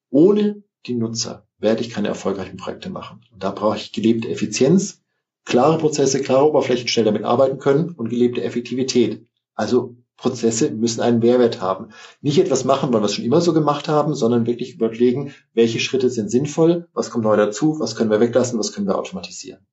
[0.10, 3.22] Ohne die Nutzer werde ich keine erfolgreichen Projekte machen.
[3.32, 5.01] Und da brauche ich gelebte Effizienz,
[5.45, 9.26] klare Prozesse, klare Oberflächen, schnell damit arbeiten können und gelebte Effektivität.
[9.55, 11.89] Also Prozesse müssen einen Mehrwert haben.
[12.22, 15.80] Nicht etwas machen, weil wir es schon immer so gemacht haben, sondern wirklich überlegen, welche
[15.80, 19.66] Schritte sind sinnvoll, was kommt neu dazu, was können wir weglassen, was können wir automatisieren.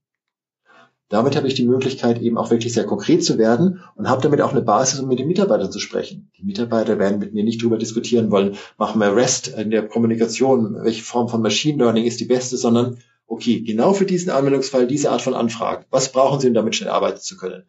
[1.11, 4.41] Damit habe ich die Möglichkeit, eben auch wirklich sehr konkret zu werden und habe damit
[4.41, 6.31] auch eine Basis, um mit den Mitarbeitern zu sprechen.
[6.39, 10.77] Die Mitarbeiter werden mit mir nicht darüber diskutieren wollen, machen wir REST in der Kommunikation,
[10.83, 15.11] welche Form von Machine Learning ist die beste, sondern okay, genau für diesen Anwendungsfall, diese
[15.11, 17.65] Art von Anfragen, was brauchen Sie, um damit schnell arbeiten zu können?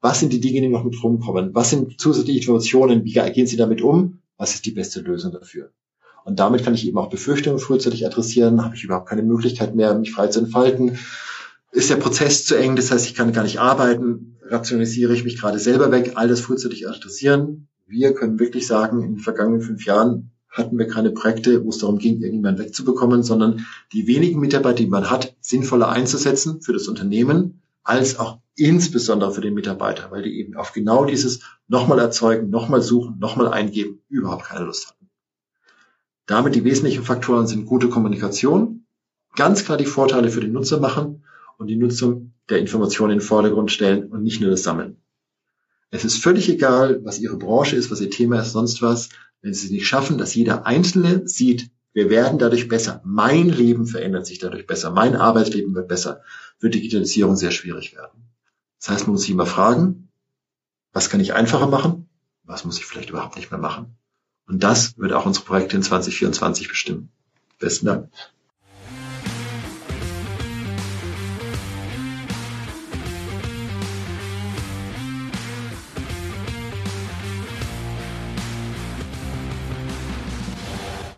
[0.00, 1.54] Was sind die Dinge, die noch mit rumkommen?
[1.54, 3.04] Was sind zusätzliche Informationen?
[3.04, 4.20] Wie gehen Sie damit um?
[4.36, 5.70] Was ist die beste Lösung dafür?
[6.24, 9.94] Und damit kann ich eben auch Befürchtungen frühzeitig adressieren, habe ich überhaupt keine Möglichkeit mehr,
[9.94, 10.98] mich frei zu entfalten
[11.72, 15.40] ist der Prozess zu eng, das heißt, ich kann gar nicht arbeiten, rationalisiere ich mich
[15.40, 17.68] gerade selber weg, all das frühzeitig adressieren.
[17.86, 21.78] Wir können wirklich sagen, in den vergangenen fünf Jahren hatten wir keine Projekte, wo es
[21.78, 26.88] darum ging, irgendjemanden wegzubekommen, sondern die wenigen Mitarbeiter, die man hat, sinnvoller einzusetzen für das
[26.88, 32.50] Unternehmen, als auch insbesondere für den Mitarbeiter, weil die eben auf genau dieses nochmal erzeugen,
[32.50, 35.08] nochmal suchen, nochmal eingeben, überhaupt keine Lust hatten.
[36.26, 38.86] Damit die wesentlichen Faktoren sind gute Kommunikation,
[39.36, 41.22] ganz klar die Vorteile für den Nutzer machen
[41.60, 44.96] und die Nutzung der Informationen in den Vordergrund stellen und nicht nur das Sammeln.
[45.90, 49.10] Es ist völlig egal, was Ihre Branche ist, was Ihr Thema ist, sonst was.
[49.42, 53.02] Wenn Sie es nicht schaffen, dass jeder Einzelne sieht, wir werden dadurch besser.
[53.04, 54.90] Mein Leben verändert sich dadurch besser.
[54.90, 56.22] Mein Arbeitsleben wird besser.
[56.60, 58.30] Wird Digitalisierung sehr schwierig werden.
[58.78, 60.08] Das heißt, man muss sich immer fragen,
[60.92, 62.08] was kann ich einfacher machen?
[62.44, 63.98] Was muss ich vielleicht überhaupt nicht mehr machen?
[64.46, 67.10] Und das wird auch unsere Projekte in 2024 bestimmen.
[67.58, 68.08] Besten Dank.